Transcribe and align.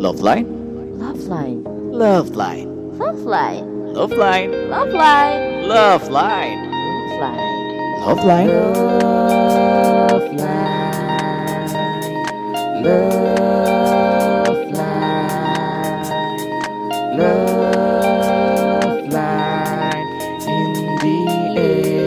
Love 0.00 0.20
Line, 0.20 0.46
Love 0.98 1.28
line. 1.28 1.62
Love 1.92 2.30
Line, 2.30 2.72
Love 2.88 3.20
line. 3.26 3.92
Love 3.92 4.12
Line, 4.16 4.50
Love 4.72 4.92
line. 4.94 5.68
Love 5.68 6.08
Line, 6.08 6.64
Love 6.80 7.12
line. 7.20 7.44
Love 8.00 8.24
Line. 8.24 8.48
Love 12.80 13.04
line. 14.62 15.20
Love 17.12 17.44
line. 17.52 17.60
Love 18.80 19.04
line 19.12 20.08
in 20.48 20.72
the 20.96 21.20
air. 21.60 22.00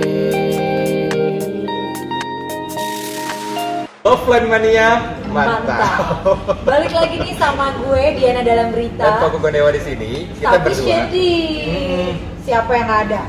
Offline 4.03 4.49
mania 4.49 5.12
Mantap. 5.33 5.65
mantap. 5.65 6.61
Balik 6.61 6.93
lagi 6.93 7.15
nih 7.17 7.33
sama 7.41 7.73
gue 7.81 8.03
Diana 8.21 8.41
dalam 8.45 8.69
Dan 8.69 8.75
berita. 8.77 9.17
Koko 9.17 9.37
Gonewa 9.41 9.69
di 9.73 9.81
sini 9.81 10.29
kita 10.37 10.61
Tapi 10.61 10.69
berdua. 10.69 10.97
Hmm. 11.09 12.11
Siapa 12.45 12.71
yang 12.77 12.85
nggak 12.85 13.01
ada? 13.09 13.21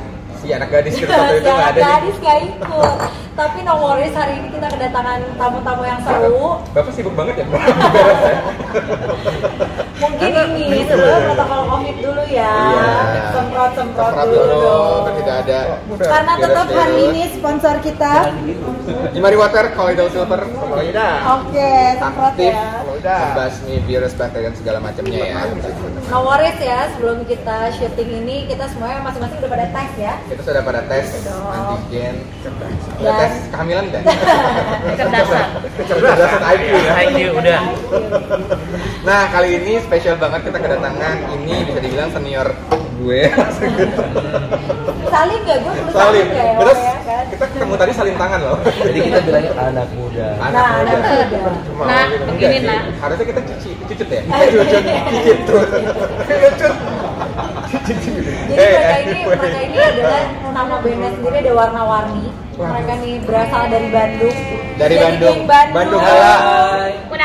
Si 0.44 0.46
anak 0.52 0.68
gadis 0.68 0.92
itu 1.00 1.08
satu 1.08 1.34
itu 1.40 1.48
nggak 1.48 1.70
ada 1.72 1.80
gadis 1.80 2.16
gak 2.20 2.38
ikut. 2.44 2.96
Tapi 3.34 3.58
no 3.64 3.74
worries 3.80 4.14
hari 4.14 4.38
ini 4.38 4.48
kita 4.52 4.68
kedatangan 4.68 5.20
tamu-tamu 5.40 5.82
yang 5.88 6.00
seru. 6.04 6.60
Bapak 6.76 6.92
sibuk 6.92 7.16
banget 7.16 7.42
ya. 7.42 7.46
Ya? 10.04 10.12
Mungkin 10.20 10.48
ini 10.60 10.80
sebelum 10.84 11.20
protokol 11.32 11.60
covid 11.72 11.96
dulu 11.96 12.22
ya. 12.28 12.52
Iya. 12.52 12.92
Semprot-semprot 13.32 14.12
Semprot 14.12 14.26
dulu. 14.28 14.76
kan 15.04 15.14
tidak 15.16 15.36
ada. 15.48 15.60
Karena 15.96 16.32
tetap 16.36 16.66
hari 16.68 16.96
ini 17.08 17.22
sponsor 17.32 17.74
kita. 17.80 18.12
Jimari 19.16 19.36
Water, 19.40 19.64
Colloidal 19.72 20.08
Silver. 20.12 20.40
Oke, 20.44 21.72
semprot 21.96 22.34
Aktif, 22.34 22.50
ya. 23.06 23.18
membasmi 23.28 23.74
virus, 23.84 24.12
bakteri 24.12 24.42
dan 24.44 24.54
segala 24.54 24.78
macamnya 24.80 25.20
ya. 25.20 25.36
No 26.06 26.18
worries 26.22 26.56
ya, 26.56 26.88
sebelum 26.90 27.22
kita 27.22 27.56
syuting 27.72 28.10
ini 28.18 28.36
kita 28.46 28.64
semuanya 28.66 29.02
masing-masing 29.02 29.38
udah 29.38 29.50
pada 29.50 29.66
tes 29.70 29.90
ya. 29.96 30.14
Kita 30.24 30.42
sudah 30.42 30.62
pada 30.62 30.80
tes 30.84 31.06
Dong. 31.20 31.44
antigen, 31.46 32.14
Dan- 32.40 32.76
udah 32.98 33.14
tes 33.18 33.32
kehamilan 33.48 33.84
dan 33.90 34.02
Kecerdasan. 34.88 35.46
kecerdasan 35.74 36.40
IQ 36.50 36.64
ya. 36.72 36.92
IQ 37.04 37.16
udah. 37.34 37.60
Nah 39.02 39.22
kali 39.28 39.48
ini 39.58 39.72
spesial 39.78 40.16
banget 40.16 40.40
kita 40.44 40.58
kedatangan 40.58 41.14
ini 41.34 41.54
bisa 41.64 41.78
dibilang 41.78 42.08
senior 42.10 42.48
gue. 42.96 43.22
Salim 45.06 45.40
gak 45.42 45.58
gue 45.60 45.72
perlu 45.72 45.92
Salim. 45.92 46.26
ya? 46.26 46.52
Terus 46.56 46.78
ya 46.78 46.94
kan? 46.96 47.03
Kita 47.26 47.44
ketemu 47.46 47.74
tadi 47.74 47.92
salim 47.92 48.16
tangan 48.16 48.40
loh. 48.40 48.56
Jadi 48.62 48.98
kita 49.00 49.18
bilangnya 49.20 49.52
anak 49.56 49.88
muda. 49.92 50.26
Anak 50.36 50.52
Nah, 50.52 50.68
muda. 50.74 50.92
anak 50.92 51.00
muda. 51.04 51.38
Cuma 51.64 51.82
Nah, 51.84 52.04
begini, 52.28 52.56
nah. 52.62 52.80
Harusnya 52.98 53.26
kita 53.26 53.40
cuci, 53.42 53.70
cucut 53.82 54.08
ya. 54.08 54.20
Cucut, 54.24 54.84
cicit 55.08 55.38
tuh. 55.44 55.62
Cucut. 56.24 56.74
Jadi 57.74 58.54
Eh, 58.54 58.70
mereka 58.70 58.96
ini, 58.96 59.10
anyway. 59.10 59.34
mereka 59.34 59.60
ini 59.60 59.78
adalah 59.80 60.22
nama 60.46 60.74
bandnya 60.78 61.10
sendiri 61.10 61.36
ada 61.40 61.52
warna-warni. 61.54 62.24
Mereka 62.54 62.92
nih 63.02 63.14
berasal 63.26 63.62
dari 63.66 63.88
Bandung. 63.90 64.36
Dari 64.78 64.94
Jadi 64.94 65.02
Bandung. 65.02 65.38
Bandung. 65.44 65.74
Bandung 65.74 66.02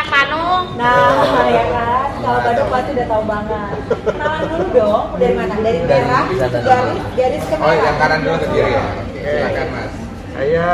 Panung. 0.09 0.63
Nah, 0.75 1.45
ya 1.47 1.63
kan. 1.69 2.07
Kalau 2.19 2.39
Bandung 2.41 2.67
pasti 2.67 2.89
udah 2.91 3.07
tahu 3.07 3.23
banget. 3.23 3.73
Kenalan 4.03 4.41
dulu 4.49 4.65
dong. 4.73 5.03
Dari 5.15 5.33
mana? 5.37 5.53
Dari 5.59 5.77
Dari 5.79 6.03
merah, 6.03 6.23
garis, 6.25 7.01
garis 7.13 7.43
ke 7.45 7.55
Oh 7.55 7.61
merah. 7.61 7.77
yang 7.79 7.97
kanan 8.01 8.19
dulu 8.19 8.35
ke 8.35 8.47
kiri 8.49 8.71
ya. 8.73 8.83
Silakan 9.19 9.67
mas. 9.75 9.93
Saya 10.33 10.67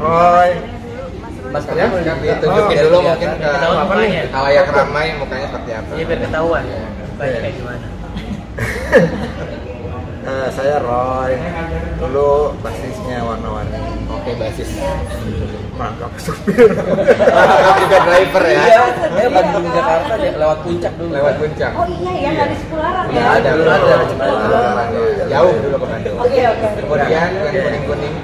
Roy. 0.00 0.50
Mas 1.52 1.64
Ya, 1.76 1.84
kan 1.84 2.16
ditunjukin 2.24 2.76
dulu 2.88 2.98
mungkin 3.04 3.30
ke 3.36 3.48
apa 3.52 3.92
nih? 4.00 4.24
Ramai 4.72 5.06
mukanya 5.20 5.46
seperti 5.52 5.70
apa? 5.76 5.90
Iya 6.00 6.04
biar 6.08 6.20
ketahuan. 6.24 6.64
Banyak 7.20 7.40
kayak 7.44 7.54
gimana? 7.60 7.86
Eh, 10.22 10.48
saya 10.54 10.78
Roy. 10.78 11.34
Dulu 11.98 12.54
basisnya 12.62 13.26
warna-warni. 13.26 13.74
Oke 14.06 14.38
basis. 14.38 14.70
Mangkap 15.74 16.14
supir. 16.14 16.70
juga 17.82 17.98
driver 18.06 18.44
ya. 18.46 18.62
Iya, 18.62 18.82
saya 19.02 19.28
Bandung 19.34 19.66
Jakarta 19.74 20.14
ya 20.22 20.32
lewat 20.38 20.58
puncak 20.62 20.92
dulu. 20.94 21.10
Lewat 21.10 21.34
puncak. 21.42 21.70
Oh 21.74 21.86
iya 21.90 22.12
ya, 22.14 22.44
di 22.46 22.56
Sepularan 22.62 23.04
Nggak 23.10 23.24
ya? 23.26 23.34
ada, 23.34 23.50
belum 23.50 23.72
ada. 23.74 23.94
Jauh 25.26 25.54
dulu 25.58 25.76
ke 25.82 25.86
Bandung. 25.90 26.16
Oke 26.22 26.40
oke. 26.46 26.66
Kemudian 26.86 27.28
yang 27.34 27.64
kuning 27.66 27.84
kuning. 27.90 28.14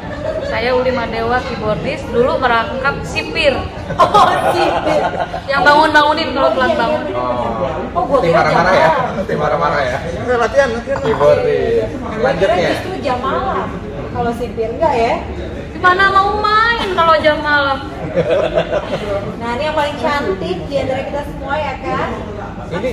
Saya 0.49 0.73
Uli 0.73 0.89
Madewa 0.89 1.37
keyboardis 1.41 2.01
dulu 2.09 2.41
merangkap 2.41 2.97
sipir 3.05 3.53
Oh 4.01 4.25
sih. 4.51 4.69
yang 5.47 5.61
bangun-bangunin 5.61 6.33
kalau 6.33 6.51
pelan 6.51 6.73
bangun. 6.73 7.03
Oh, 7.13 7.57
Oh, 7.95 8.03
gua 8.05 8.19
tim 8.21 8.33
marah-marah 8.33 8.75
ya. 8.75 8.91
Tim 9.25 9.39
marah-marah 9.39 9.81
ya. 9.83 9.99
latihan, 10.35 10.69
latihan. 10.73 11.01
Keyboardis. 11.01 11.89
Gue 11.91 12.21
Lanjutnya. 12.21 12.69
justru 12.73 12.93
jam 13.01 13.19
malam. 13.19 13.69
Kalau 14.09 14.33
sipir 14.35 14.69
enggak 14.71 14.95
ya? 14.95 15.15
Gimana 15.71 16.05
mau 16.11 16.31
main 16.39 16.89
kalau 16.93 17.15
jam 17.19 17.39
malam? 17.39 17.79
Nah 19.39 19.55
ini 19.55 19.65
yang 19.65 19.77
paling 19.77 19.97
cantik 19.97 20.59
di 20.67 20.77
antara 20.77 21.03
kita 21.03 21.23
semua 21.25 21.55
ya 21.55 21.75
kan? 21.79 22.09
Ini 22.69 22.91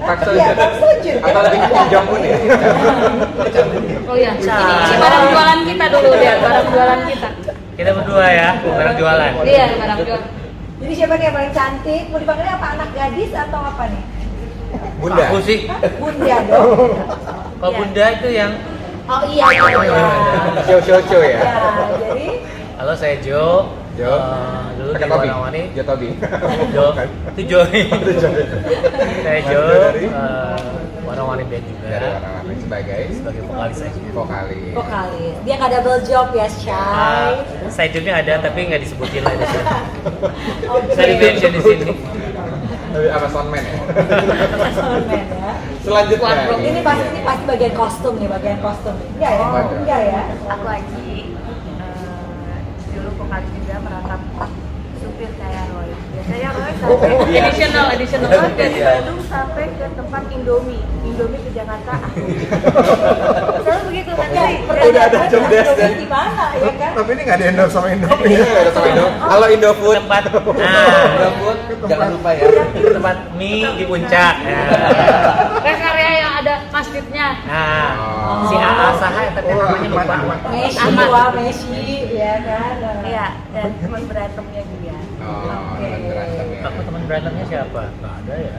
Pak 0.00 0.18
Iya, 0.32 0.48
Pak 0.56 0.70
Sojun. 0.80 1.16
Atau 1.20 1.40
lebih 1.44 1.58
ke 1.60 1.82
Jong 1.92 2.06
Un 2.08 2.20
ya? 2.24 2.36
Oh 4.10 4.16
iya, 4.16 4.30
ini, 4.34 4.94
barang 4.96 5.24
jualan 5.30 5.58
kita 5.68 5.84
dulu 5.92 6.08
dia, 6.18 6.34
barang 6.40 6.66
jualan 6.72 7.00
kita. 7.06 7.28
Kita 7.76 7.90
berdua 7.94 8.26
ya, 8.32 8.48
bareng 8.64 8.96
jualan. 8.96 9.30
Iya, 9.44 9.64
barang 9.76 9.98
jualan. 10.08 10.26
Jadi 10.80 10.92
siapa 10.96 11.14
nih 11.20 11.24
yang 11.28 11.36
paling 11.36 11.52
cantik? 11.52 12.02
Mau 12.08 12.18
dipanggilnya 12.18 12.54
apa? 12.56 12.66
Anak 12.72 12.88
gadis 12.96 13.30
atau 13.36 13.60
apa 13.60 13.84
nih? 13.92 14.02
Bunda. 14.96 15.24
Aku 15.28 15.38
sih. 15.44 15.68
Bunda 16.00 16.36
dong. 16.48 16.92
Kalau 17.60 17.70
Iya. 17.70 17.78
Bunda 17.78 18.04
itu 18.16 18.28
yang 18.32 18.52
Oh 19.10 19.22
iya, 19.26 19.44
iya. 19.50 20.00
Show 20.64 20.78
show 20.86 20.98
show 21.10 21.18
ya. 21.20 21.42
Ya, 21.42 21.54
jadi 21.98 22.28
Halo 22.78 22.94
saya 22.96 23.18
Jo. 23.20 23.68
Jo. 24.00 24.12
Eh, 24.12 24.64
dulu 24.74 24.88
di 24.88 24.94
Pakai 24.96 25.06
topi. 25.06 25.18
warna-warni. 25.22 25.62
Jo 25.70 25.82
topi. 25.84 26.08
Jo. 26.74 26.84
Itu 27.30 27.40
Jo. 27.44 27.60
saya 29.20 29.40
Jo. 29.42 29.60
Maju 29.60 29.76
dari? 29.84 30.04
eh, 30.06 30.68
Warna-warni 31.02 31.44
band 31.44 31.64
juga. 31.66 31.86
Dari 31.90 32.06
warna-warni 32.08 32.54
sebagai 32.56 33.00
Sebagai 33.12 33.42
vokalis 33.44 33.78
aja. 33.82 34.00
vokalis. 34.12 34.72
vokalis. 34.72 35.34
Dia 35.42 35.54
nggak 35.56 35.70
double 35.74 36.00
job 36.02 36.26
ya, 36.32 36.46
Shay. 36.48 37.32
saya 37.68 37.88
juga 37.90 38.10
ada 38.16 38.32
tapi 38.40 38.58
nggak 38.64 38.80
disebutin 38.80 39.20
lah 39.20 39.34
di 39.34 39.44
sini. 39.44 39.64
Oke. 40.72 40.90
Saya 40.92 41.06
di 41.06 41.16
mention 41.18 41.50
di 41.50 41.60
sini. 41.60 41.92
Tapi 42.90 43.06
apa 43.08 43.26
soundman 43.28 43.58
ya? 43.60 43.76
Soundman 44.72 45.24
ya. 45.28 45.52
Selanjutnya. 45.80 46.22
Wardrobe. 46.22 46.62
Ini 46.64 46.80
pasti 46.80 47.04
ini 47.08 47.20
pasti 47.22 47.42
bagian 47.44 47.74
kostum 47.74 48.14
nih, 48.16 48.28
bagian 48.28 48.58
kostum. 48.60 48.94
Enggak 49.12 49.32
ya? 49.32 49.46
Enggak 49.72 50.00
ya? 50.04 50.22
aku 50.48 50.64
lagi 50.64 51.10
eh, 51.74 52.58
dulu 52.90 53.08
vokalis 53.16 53.50
juga 53.52 53.74
merangkap 53.80 54.20
supir 54.96 55.30
kayak 55.34 55.64
Roy 55.70 55.90
sampai 56.80 57.08
Additional, 57.30 57.86
additional. 57.90 58.28
Roy 58.30 58.52
dari 58.54 58.78
Bandung 58.80 59.20
sampai 59.22 59.64
ke 59.70 59.86
tempat 59.90 60.22
Indomie 60.30 60.82
Indomie 61.02 61.40
ke 61.40 61.50
Jakarta 61.52 61.94
selalu 63.60 63.82
begitu 63.86 64.10
nanti 64.12 64.54
Udah 64.80 65.02
ada 65.04 65.18
job 65.28 65.42
desk 65.46 65.72
dan- 65.76 65.94
di 65.94 66.08
mana 66.08 66.44
ya 66.56 66.72
kan? 66.74 66.90
Tapi 66.96 67.10
ini 67.10 67.22
nggak 67.22 67.38
di 67.38 67.44
endorse 67.46 67.72
sama 67.72 67.88
Indomie. 67.90 68.26
Iya, 68.30 68.44
ada 68.58 68.70
sama 68.72 68.86
Indo. 68.88 69.06
Halo 69.20 69.46
Indofood. 69.48 69.96
tempat 70.00 70.22
nah 70.26 70.88
Indofood 71.10 71.58
jangan 71.82 72.08
lupa 72.10 72.30
ya 72.32 72.42
tempat 72.72 73.16
mie 73.34 73.68
di 73.74 73.84
puncak 73.84 74.34
ya. 74.40 74.62
Rest 75.60 75.82
area 75.84 76.10
yang 76.18 76.32
ada 76.36 76.54
masjidnya. 76.70 77.28
nah 77.44 77.88
Oh. 78.30 78.46
si 78.46 78.54
AA 78.54 78.88
Saha 78.94 79.22
tapi 79.32 79.50
namanya 79.50 79.88
lupa 79.90 80.14
Messi, 80.54 80.86
Messi, 81.34 81.82
ya 82.14 82.34
kan? 82.40 82.74
Iya 83.02 83.26
dan 83.50 83.68
teman 83.76 84.02
berantemnya 84.06 84.62
juga 84.64 84.94
Oh, 85.20 85.74
teman 85.76 86.00
berantem 86.06 86.46
ya. 86.48 86.62
aku 86.62 86.80
teman 86.80 86.99
berantemnya 87.10 87.44
siapa 87.44 87.80
nggak 87.92 88.14
ada 88.16 88.34
ya 88.36 88.54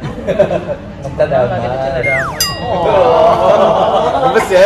Cinta 1.01 1.23
kita 1.23 1.39
cinta 1.55 2.01
damai 2.03 2.19
Oh. 2.61 4.21
Gemes 4.27 4.47
ya. 4.47 4.65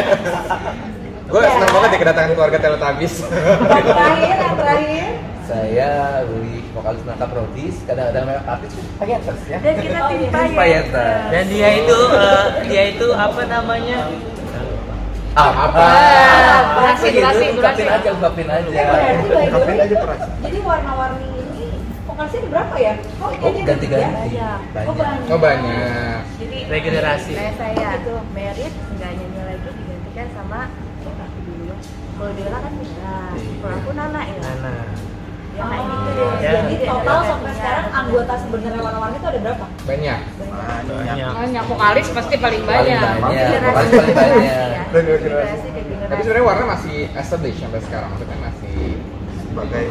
Gue 1.25 1.41
seneng 1.41 1.71
banget 1.71 1.89
ya 1.89 1.97
kedatangan 1.97 2.31
keluarga 2.33 2.57
Teletubbies. 2.59 3.13
Yang 3.17 3.85
terakhir, 3.87 4.35
yang 4.35 4.55
terakhir. 4.55 5.07
saya 5.45 5.89
beli 6.25 6.65
vokalis 6.69 7.01
nangkap 7.03 7.29
rotis 7.31 7.75
kadang-kadang 7.85 8.23
mereka 8.25 8.49
artis 8.51 8.71
atas 8.99 9.39
ya 9.45 9.57
dan 9.59 9.73
kita 9.77 9.95
Oh, 9.95 10.07
tim 10.07 10.19
iya. 10.19 10.29
Payet. 10.29 10.55
Payeta. 10.55 11.07
Dan 11.29 11.43
dia 11.47 11.69
itu 11.77 11.97
eh, 12.11 12.45
dia 12.65 12.83
itu 12.89 13.07
apa 13.11 13.41
namanya? 13.45 13.97
Apa? 15.35 15.77
Ah, 15.77 16.59
durasi, 16.73 17.05
Gitu, 17.05 17.19
durasi, 17.21 17.45
durasi. 17.45 17.53
ungkapin 17.53 17.87
aja, 17.89 18.09
ungkapin 18.11 18.47
aja. 18.49 18.69
Eh, 18.71 19.45
Ungkapin 19.45 19.77
aja 19.77 19.95
peras. 19.97 20.21
jadi 20.41 20.59
warna-warni 20.59 21.27
vokalisnya 22.15 22.39
ada 22.39 22.49
berapa 22.49 22.75
ya? 22.77 22.93
Oh, 23.17 23.29
ini 23.29 23.43
Oh, 23.43 23.51
aja 23.51 23.61
ganti-ganti. 23.65 23.99
ya? 23.99 24.07
Oh, 24.07 24.63
Banyak. 24.71 24.95
banyak. 24.95 25.27
Oh 25.27 25.37
banyak. 25.37 26.19
jadi 26.35 26.57
Regenerasi. 26.65 27.31
kayak 27.33 27.53
saya 27.55 27.89
merit 28.31 28.71
nggak 28.89 29.11
nyanyi 29.13 29.41
lagi 29.41 29.69
digantikan 29.69 30.27
sama 30.31 30.59
aku 30.95 31.39
dulu 31.45 31.75
kalau 32.15 32.31
Dela 32.33 32.57
kan 32.57 32.73
Mira 32.73 33.19
kalau 33.59 33.75
aku 33.75 33.91
Nana 33.91 34.21
ya 34.21 34.35
Nana. 34.37 34.71
ya 35.51 35.63
kayak 35.65 35.83
gitu 35.85 36.09
deh 36.09 36.27
Ya. 36.37 36.51
Jadi 36.57 36.75
total 36.83 37.19
sampai 37.25 37.51
sekarang 37.53 37.85
anggota 37.89 38.33
sebenarnya 38.37 38.81
warna-warni 38.81 39.15
itu 39.15 39.27
ada 39.27 39.39
berapa? 39.41 39.65
banyak 39.81 40.19
banyak 40.85 41.31
Banyak 41.35 41.63
vokalis 41.65 42.07
pasti 42.09 42.35
paling 42.37 42.63
paling 42.63 42.87
banyak. 42.87 43.15
banyak 43.17 43.61
paling 43.65 43.91
banyak 43.91 44.83
tapi 46.05 46.21
sebenarnya 46.21 46.45
warna 46.45 46.65
masih 46.69 46.95
established 47.11 47.59
sampai 47.59 47.81
sekarang 47.81 48.07
maksudnya 48.09 48.37
masih 48.39 48.54
sebagai 49.55 49.87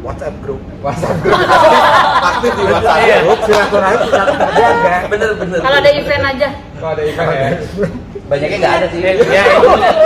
WhatsApp 0.00 0.34
group. 0.40 0.60
WhatsApp 0.80 1.16
group. 1.20 1.36
Aktif 2.32 2.52
di 2.56 2.64
WhatsApp 2.64 3.00
Iya. 3.04 3.16
group. 3.20 3.38
Silaturahmi 3.44 3.96
tetap 4.08 4.26
terjaga. 4.32 4.94
Bener 5.06 5.30
bener 5.36 5.58
Kalau 5.60 5.76
ada 5.76 5.90
event 5.92 6.24
aja. 6.26 6.48
kalau 6.72 6.90
ada 6.96 7.02
event 7.04 7.28
ya. 7.28 7.48
Banyaknya 8.24 8.56
nggak 8.56 8.74
ada 8.74 8.86
sih. 8.88 8.98
Iya, 8.98 9.12
ya 9.20 9.44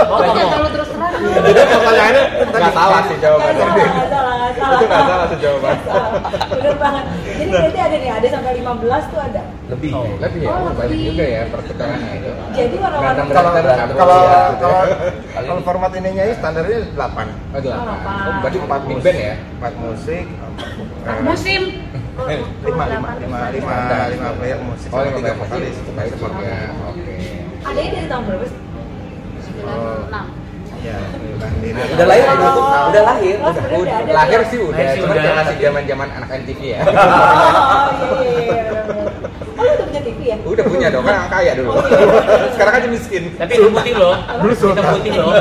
Oh, 0.05 0.19
jangan 0.19 0.35
ngomong 0.35 0.51
terlalu 0.51 0.69
terus 0.75 0.89
terang. 0.91 1.13
jadi 1.39 1.61
pertanyaannya 1.71 2.23
nggak 2.51 2.73
salah 2.75 3.01
sih 3.07 3.17
jawabannya. 3.17 3.65
Nggak 3.65 4.09
salah, 4.11 4.35
itu 4.51 4.85
nggak 4.85 5.05
salah 5.07 5.25
sih 5.25 5.37
jawaban 5.39 5.75
Bener 6.51 6.75
banget. 6.75 7.03
Jadi 7.31 7.49
berarti 7.49 7.79
ada 7.79 7.95
nih, 7.95 8.11
ada 8.11 8.27
sampai 8.27 8.51
15 8.59 9.03
tuh 9.07 9.19
ada. 9.23 9.41
Lebih 9.67 9.91
lebih 10.17 10.41
ya 10.41 10.49
Oh, 10.49 10.71
banyak 10.71 10.87
lebih. 10.89 11.07
juga 11.11 11.25
ya 11.27 11.41
pertukarannya 11.47 12.11
itu 12.15 12.31
Jadi 12.53 12.75
warna-warni 12.77 13.19
Berantem 13.27 13.27
kalau 13.29 13.51
kalau 13.93 14.15
ya, 14.17 14.39
kalau 14.55 14.79
kalau 15.35 15.53
ini. 15.53 15.65
format 15.65 15.91
ininya 15.93 16.23
ini 16.23 16.33
standarnya 16.33 16.79
8 16.87 16.95
oh 16.95 16.95
delapan 16.95 17.27
Delapan. 17.59 18.15
oh, 18.23 18.35
berarti 18.39 18.57
empat 18.59 18.81
big 18.85 18.99
band 19.01 19.19
ya 19.19 19.33
4 19.59 19.83
musik 19.83 20.25
Empat 20.97 21.19
musim. 21.21 21.61
Eh, 22.17 22.39
lima 22.65 22.83
lima 22.87 23.09
lima 23.17 23.39
lima 23.49 23.75
lima 24.07 24.29
player 24.33 24.59
musik 24.61 24.89
oh 24.89 25.03
tiga 25.05 25.31
vokalis 25.35 25.75
vokalis 25.77 26.11
ya 26.39 26.57
oke 26.85 27.15
Ada 27.61 27.79
ini 27.79 27.91
dari 27.93 28.07
tahun 28.07 28.23
berapa 28.23 28.45
sih? 28.45 28.59
Oh. 29.59 29.99
96. 30.07 30.47
ya 30.79 30.97
udah 31.91 32.05
lahir 32.05 32.23
udah 32.29 32.51
udah 32.87 33.03
lahir 33.03 33.35
Oh, 33.37 33.51
udah 33.77 33.95
ada. 33.97 34.11
lahir 34.15 34.39
ya? 34.39 34.47
sih 34.47 34.59
udah 34.61 34.77
Lahir 34.77 34.87
sih 34.87 35.01
cuman 35.01 35.11
udah. 35.11 35.23
kayak 35.25 35.35
masih 35.37 35.55
zaman 35.59 35.83
zaman 35.83 36.07
anak 36.13 36.29
MTV 36.37 36.59
ya 36.63 36.79
Oh, 36.79 38.21
iya, 38.23 38.39
iya, 38.39 38.63
iya. 38.63 39.03
Oh, 39.57 39.63
lu 39.65 39.71
udah 39.73 39.85
punya 39.89 40.01
TV 40.05 40.19
ya? 40.29 40.37
udah 40.45 40.65
punya 40.69 40.87
dong 40.93 41.05
kan 41.05 41.25
kaya 41.33 41.51
dulu 41.57 41.71
sekarang 42.53 42.73
aja 42.77 42.87
miskin 42.87 43.23
Tapi 43.37 43.51
itu 43.57 43.67
putih 43.73 43.93
loh. 43.97 44.15
Dulu 44.37 44.53
putih 44.77 45.11
loh. 45.17 45.31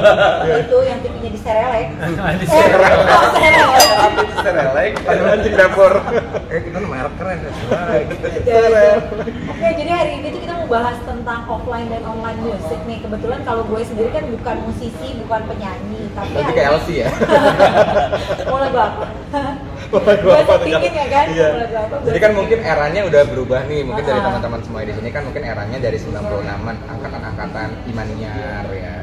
Itu 0.46 0.78
yang 0.88 0.98
TV-nya 1.04 1.30
di 1.32 1.40
Serelek. 1.40 1.86
Di 1.92 2.46
Eh, 2.46 2.72
oh, 3.12 3.28
Serelek. 3.36 3.84
Serelek 4.40 4.92
anu 5.04 5.22
anjing 5.28 5.54
dapur 5.54 5.92
eh 6.48 6.60
kita 6.64 6.78
merek 6.80 7.14
keren 7.20 7.38
ya 7.44 7.50
ya. 8.46 8.94
Oke, 9.52 9.68
jadi 9.76 9.90
hari 9.92 10.10
ini 10.22 10.26
tuh 10.32 10.40
kita 10.40 10.52
mau 10.64 10.68
bahas 10.70 10.96
tentang 11.04 11.40
offline 11.50 11.88
dan 11.92 12.02
online 12.08 12.40
music 12.40 12.80
nih. 12.88 12.98
Kebetulan 13.04 13.40
kalau 13.44 13.62
gue 13.68 13.80
sendiri 13.84 14.10
kan 14.14 14.24
bukan 14.32 14.56
musisi, 14.64 15.08
bukan 15.20 15.40
penyanyi, 15.44 16.02
tapi 16.16 16.32
kayak 16.56 16.80
LC 16.80 16.88
ya 17.04 17.08
mau 18.48 18.58
lagu 18.62 18.78
apa? 18.80 19.42
Mau 19.86 20.00
lagu 20.00 20.22
Gue 20.22 20.34
apa 20.36 20.54
pingin 20.58 20.92
ya 20.92 21.06
kan? 21.06 21.26
Iya. 21.28 21.48
Jadi 22.02 22.18
kan 22.18 22.30
mungkin 22.32 22.58
eranya 22.60 23.00
udah 23.02 23.22
berubah 23.24 23.60
nih, 23.64 23.80
mungkin 23.82 24.02
dari 24.02 24.16
Ah. 24.16 24.24
teman-teman 24.26 24.60
semua 24.60 24.80
di 24.82 24.92
sini 24.92 25.08
kan 25.08 25.22
mungkin 25.22 25.42
eranya 25.42 25.78
dari 25.78 25.96
96-an, 25.96 26.56
angkatan-angkatan 26.86 27.68
Imaniar 27.86 28.66
ya, 28.68 28.94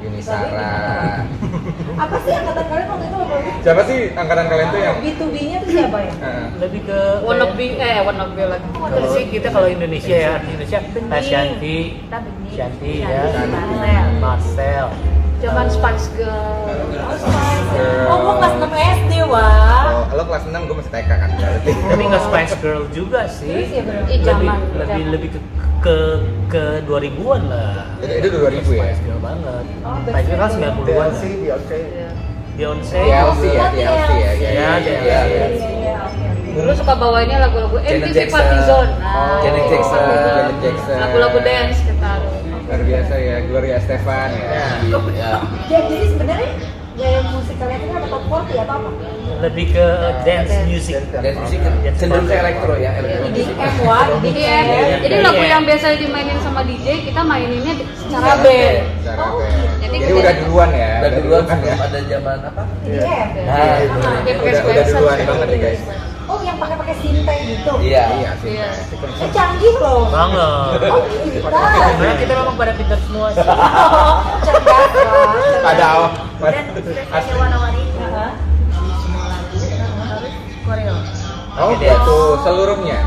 Yunisara. 0.00 1.26
apa 1.94 2.16
sih 2.18 2.32
angkatan 2.32 2.64
kalian 2.66 2.88
waktu 2.88 3.04
itu 3.04 3.18
apa? 3.18 3.36
Siapa 3.60 3.82
sih 3.84 3.98
angkatan 4.10 4.46
kalian 4.46 4.68
tuh 4.68 4.80
yang 4.80 4.96
B2B-nya 4.98 5.56
tuh 5.60 5.70
siapa 5.70 5.98
ya? 6.00 6.12
eh, 6.16 6.44
Lebih 6.58 6.80
ke 6.82 6.98
wannabe 7.20 7.66
eh 7.76 7.98
wannabe 8.00 8.42
lagi. 8.46 8.66
Kalau 8.72 9.08
sih 9.10 9.24
kita 9.28 9.48
kalau 9.50 9.68
Indonesia 9.68 10.16
ya 10.16 10.30
arti 10.34 10.48
Indonesia 10.50 10.78
benih 10.88 11.22
Shanti 12.48 12.92
ya. 12.98 13.20
Marcel 13.44 14.06
Marcel. 14.18 14.86
Zaman 15.40 15.66
Spice 15.72 16.08
Girl. 16.14 16.68
Oh, 18.12 18.16
gue 18.20 18.34
kelas 18.36 18.54
6 18.60 18.68
SD, 18.76 19.12
wah. 19.24 19.79
Oh, 20.20 20.22
lo 20.22 20.28
kelas 20.28 20.42
6 20.44 20.68
gue 20.68 20.76
masih 20.76 20.92
TK 20.92 21.10
kan 21.10 21.30
berarti. 21.32 21.70
Tapi 21.72 22.02
nggak 22.04 22.22
Spice 22.22 22.54
Girl 22.58 22.82
juga 22.90 23.20
sih. 23.26 23.48
ya 23.48 23.82
Lebih 23.82 24.18
zaman. 24.20 24.56
lebih 24.76 25.02
lebih 25.10 25.28
ke 25.32 25.40
ke 25.80 25.96
ke 26.46 26.62
2000-an 26.84 27.42
lah. 27.48 27.72
Itu- 27.98 28.16
itu 28.20 28.28
2000 28.30 28.68
ya? 28.70 28.82
Spice 28.84 29.00
Girl 29.02 29.18
banget. 29.18 29.64
Oh, 29.80 29.96
Spice 30.02 30.26
Girl 30.26 30.38
kan 30.38 30.50
90-an. 30.52 30.84
DLC 30.84 31.22
Beyonce 31.40 31.78
Beyonce. 32.52 33.00
Ya, 33.00 33.20
Oh, 33.24 33.32
DLC 33.32 33.44
ya. 33.48 33.56
Ya, 33.56 33.70
Iya, 33.72 33.92
iya, 34.12 34.32
iya. 34.36 34.70
Iya, 34.76 35.20
iya. 35.24 35.96
Dulu 36.50 36.70
suka 36.74 36.92
bawainnya 36.92 37.38
lagu-lagu 37.40 37.78
Janet 37.78 38.04
MTV 38.04 38.12
Jackson. 38.12 38.34
Party 38.36 38.58
Zone. 38.66 38.90
Oh, 39.00 39.38
Janet 39.40 39.64
Jackson. 39.70 40.02
Janet 40.04 40.56
Jackson. 40.60 40.96
Lagu-lagu 40.98 41.38
dance 41.40 41.78
kita. 41.80 42.10
Luar 42.66 42.82
biasa 42.84 43.14
ya, 43.16 43.36
Gloria 43.42 43.76
Estefan 43.78 44.30
ya. 44.30 44.46
ya 44.46 44.62
Ya, 45.10 45.32
jadi 45.80 46.06
sebenarnya 46.06 46.50
gaya 47.00 47.20
musik 47.26 47.56
kalian 47.56 47.80
ini 47.80 47.92
apa 47.92 48.06
top 48.06 48.22
40 48.22 48.60
atau 48.60 48.74
apa? 48.76 48.90
Lebih 49.40 49.66
ke 49.72 49.86
dance 50.20 50.52
music. 50.62 51.00
dan 51.14 51.32
musik 51.34 51.58
cenderung 51.96 52.28
ke 52.28 52.34
elektro 52.34 52.74
ya 52.76 52.90
elektro 52.94 53.24
musik 53.26 53.56
EDM, 53.56 53.74
wah, 53.82 54.04
Iya. 54.20 54.56
EDM. 54.60 54.98
Jadi 55.00 55.16
lagu 55.18 55.42
yang 55.42 55.62
biasa 55.64 55.86
dimainin 55.96 56.38
sama 56.38 56.60
DJ 56.60 56.86
kita 57.02 57.20
maininnya 57.22 57.72
di- 57.74 57.88
secara 57.96 58.36
band. 58.38 58.76
Oh. 59.16 59.40
Jadi 59.80 60.12
udah 60.12 60.34
duluan 60.38 60.70
ya. 60.70 60.90
udah 61.00 61.10
duluan 61.16 61.42
kan 61.42 61.56
ya. 61.56 61.62
sebelum 61.64 61.80
ada 61.82 62.00
zaman 62.04 62.38
apa 62.44 62.62
EDM. 62.84 63.28
nah 63.42 63.76
itu 64.22 64.40
Udah 64.60 64.84
duluan 64.86 65.18
banget 65.24 65.48
nih 65.48 65.58
guys. 65.58 65.82
Oh, 66.30 66.38
yang 66.40 66.54
pakai-pakai 66.56 66.94
sinte 66.94 67.34
gitu. 67.42 67.72
iya 67.82 68.06
Iya. 68.14 68.30
Iya. 68.38 68.68
Eh, 69.18 69.30
canggih 69.34 69.74
loh. 69.76 70.06
Banget. 70.06 70.78
Oh, 70.86 71.02
kita. 71.26 71.48
Sebenarnya 71.50 72.16
kita 72.22 72.32
memang 72.38 72.54
pada 72.54 72.72
pintar 72.78 72.98
semua 73.02 73.34
sih. 73.34 73.42
Cerdas. 74.46 74.90
Padahal 75.60 76.02
dan 76.40 76.64
spesialnya 76.72 77.34
warna-warni 77.36 77.84
koreo 80.64 80.96
Oh 81.60 81.74
gitu, 81.76 82.18
seluruhnya. 82.46 82.98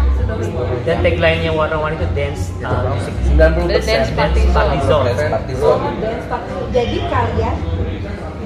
Dan 0.84 1.00
tagline-nya 1.00 1.56
warna-warni 1.56 1.96
itu 1.98 2.06
dance 2.14 2.52
uh, 2.60 2.92
music. 2.92 3.16
90 3.34 3.72
The 3.72 3.82
dance 3.82 4.10
party 4.14 4.42
Party 4.52 4.78
zone. 4.84 5.08
zone. 5.16 5.32
Party 5.32 5.54
Oh, 5.64 5.80
dance. 5.98 6.26
Jadi 6.70 6.98
kalian 7.08 7.56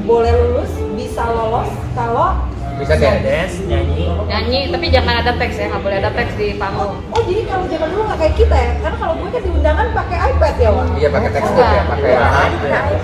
boleh 0.06 0.32
lulus, 0.38 0.72
bisa 0.96 1.28
lolos 1.28 1.68
kalau 1.92 2.40
Bisa 2.78 2.94
dance, 2.94 3.58
nyanyi. 3.66 4.06
Nyanyi 4.30 4.60
tapi 4.70 4.86
jangan 4.94 5.26
ada 5.26 5.32
teks 5.34 5.56
ya, 5.58 5.66
nggak 5.66 5.82
boleh 5.82 5.98
ada 5.98 6.12
teks 6.14 6.34
di 6.38 6.48
panggung. 6.62 6.94
Oh 7.10 7.22
jadi 7.26 7.42
kalau 7.50 7.66
zaman 7.66 7.88
dulu 7.90 8.02
nggak 8.06 8.20
kayak 8.22 8.36
kita 8.38 8.58
ya? 8.58 8.72
Karena 8.86 8.98
kalau 9.02 9.14
gue 9.18 9.30
kan 9.34 9.42
di 9.42 9.50
undangan 9.50 9.86
pakai 9.98 10.18
iPad 10.30 10.56
ya 10.62 10.70
Wak? 10.70 10.86
Iya 10.98 11.10
pakai 11.10 11.30
textbook 11.34 11.68
ya, 11.68 11.82
pakai 11.90 12.12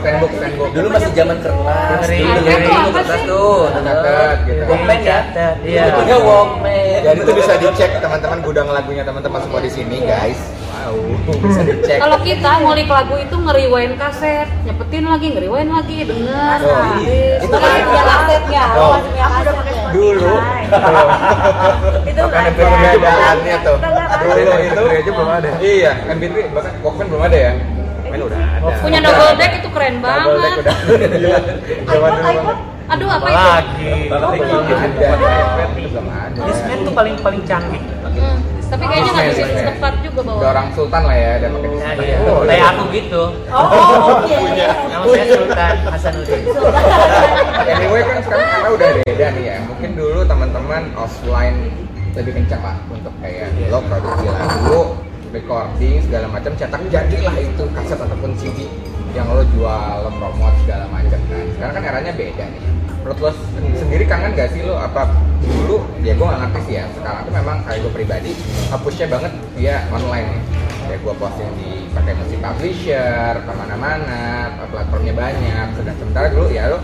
fanbook, 0.03 0.31
fanbook. 0.37 0.69
dulu 0.73 0.87
masih 0.93 1.11
zaman 1.17 1.37
kertas 1.41 2.05
dulu 2.05 2.23
Itu 2.23 2.41
dengerin 2.43 2.69
apa 2.69 2.89
kertas 2.93 3.21
tuh 3.25 3.61
Catat, 3.73 4.37
gitu. 4.45 4.63
Walkman 4.69 4.99
ya 5.01 5.19
Iya. 5.65 5.83
Punya 5.97 6.17
Walkman 6.21 6.99
Dan 7.03 7.15
itu 7.17 7.31
bisa 7.33 7.53
dicek 7.57 7.91
teman-teman 7.97 8.39
gudang 8.45 8.67
lagunya 8.69 9.03
teman-teman 9.03 9.39
semua 9.41 9.59
di 9.59 9.71
sini 9.73 9.97
guys. 10.05 10.39
Wow, 10.83 10.99
bisa 11.39 11.61
dicek. 11.63 11.95
Kalau 11.95 12.17
kita 12.19 12.59
ngulik 12.59 12.85
lagu 12.85 13.15
itu 13.15 13.31
ngeriwain 13.33 13.95
kaset, 13.95 14.51
nyepetin 14.61 15.07
lagi, 15.07 15.27
ngeriwain 15.31 15.65
lagi, 15.65 15.97
denger. 16.03 16.59
Oh, 16.59 16.75
habis. 16.75 17.39
itu 17.39 17.45
Itu 17.45 17.55
kan 17.55 17.63
kan- 17.63 17.85
punya 17.85 18.03
asetnya. 18.05 18.63
Oh. 18.73 18.91
masih 18.91 19.09
punya 19.09 19.27
udah 19.31 19.53
Dulu. 19.93 20.33
itu 22.03 22.21
perbedaannya 22.25 23.55
tuh. 23.61 23.77
Dulu 23.79 24.53
itu 24.59 24.81
aja 24.83 25.11
belum 25.13 25.29
ada. 25.31 25.49
Iya, 25.57 25.91
MP3 26.09 26.35
bahkan 26.51 26.73
Walkman 26.81 27.05
belum 27.07 27.23
ada 27.23 27.37
ya. 27.39 27.51
Main 28.03 28.21
udah 28.21 28.37
ada. 28.37 28.73
Punya 28.77 28.99
double 28.99 29.33
deck 29.33 29.51
itu 29.55 29.69
keren 29.71 29.93
Double 29.97 30.11
deck 30.11 30.27
banget. 30.35 30.59
udah. 30.59 30.75
Gila. 31.13 31.39
Zaman 31.89 32.11
iPod, 32.11 32.19
dulu 32.19 32.33
iPod. 32.35 32.57
Aduh 32.83 33.07
apa 33.09 33.25
itu? 33.25 33.39
lagi? 33.39 33.95
Itu 34.03 35.87
belum 35.87 36.07
ada. 36.11 36.41
Discman 36.43 36.77
tuh 36.83 36.93
paling 36.93 37.15
paling 37.17 37.41
canggih. 37.47 37.81
Tapi 38.73 38.83
kayaknya 38.83 39.11
nggak 39.13 39.27
bisa 39.29 39.43
tempat 39.69 39.93
juga 40.01 40.19
Udah 40.19 40.33
bawa. 40.33 40.49
orang 40.49 40.67
sultan 40.73 41.01
lah 41.03 41.15
ya, 41.15 41.31
dan 41.37 41.49
pakai 41.51 41.61
Ya, 41.63 41.69
discman. 41.69 41.95
iya. 41.99 42.17
Oh, 42.23 42.41
Kayak 42.43 42.65
aku 42.67 42.83
gitu. 42.89 43.23
Oh, 43.47 43.67
oke. 44.17 44.37
Nama 44.89 45.03
saya 45.05 45.25
Sultan 45.29 45.75
Hasanuddin. 45.87 46.41
Anyway 47.63 48.01
kan 48.01 48.17
sekarang 48.19 48.47
karena 48.49 48.69
udah 48.69 48.87
beda 48.99 49.27
nih 49.31 49.43
ya. 49.45 49.57
Mungkin 49.63 49.89
dulu 49.93 50.19
teman-teman 50.23 50.83
offline 50.95 51.57
lebih 52.13 52.33
kencang 52.35 52.61
lah 52.61 52.77
untuk 52.87 53.13
kayak 53.19 53.49
lo 53.67 53.79
produksi 53.83 54.25
lagu, 54.27 54.81
recording 55.29 55.97
segala 55.99 56.25
macam, 56.29 56.51
cetak 56.53 56.81
jadilah 56.89 57.35
itu 57.35 57.63
kaset 57.71 57.99
ataupun 57.99 58.31
CD 58.35 58.69
yang 59.11 59.25
lo 59.27 59.45
jual, 59.47 59.95
lo 59.99 60.11
promote 60.11 60.57
segala 60.63 60.85
macam 60.89 61.19
kan. 61.23 61.45
Sekarang 61.51 61.73
kan 61.75 61.83
eranya 61.83 62.11
beda 62.11 62.45
nih. 62.47 62.61
Menurut 63.01 63.19
lo 63.19 63.29
sendiri 63.75 64.05
kangen 64.05 64.31
gak 64.31 64.49
sih 64.49 64.61
lo 64.61 64.77
apa 64.77 65.09
dulu? 65.43 65.83
Sih 66.65 66.79
ya. 66.79 66.85
Sekarang 66.95 67.27
tuh 67.27 67.33
memang 67.33 67.57
kayak 67.67 67.79
gue 67.83 67.93
pribadi 67.93 68.31
hapusnya 68.71 69.07
banget 69.11 69.31
dia 69.55 69.75
online 69.91 70.27
nih. 70.27 70.43
Kayak 70.83 70.99
gue 71.03 71.13
posting 71.15 71.51
di 71.59 71.71
pakai 71.95 72.13
musik 72.19 72.39
publisher, 72.43 73.33
ke 73.39 73.51
mana-mana, 73.55 74.23
platformnya 74.67 75.13
banyak. 75.15 75.67
Sedang 75.79 75.97
sementara 75.99 76.27
dulu 76.31 76.47
ya 76.51 76.71
lo 76.71 76.79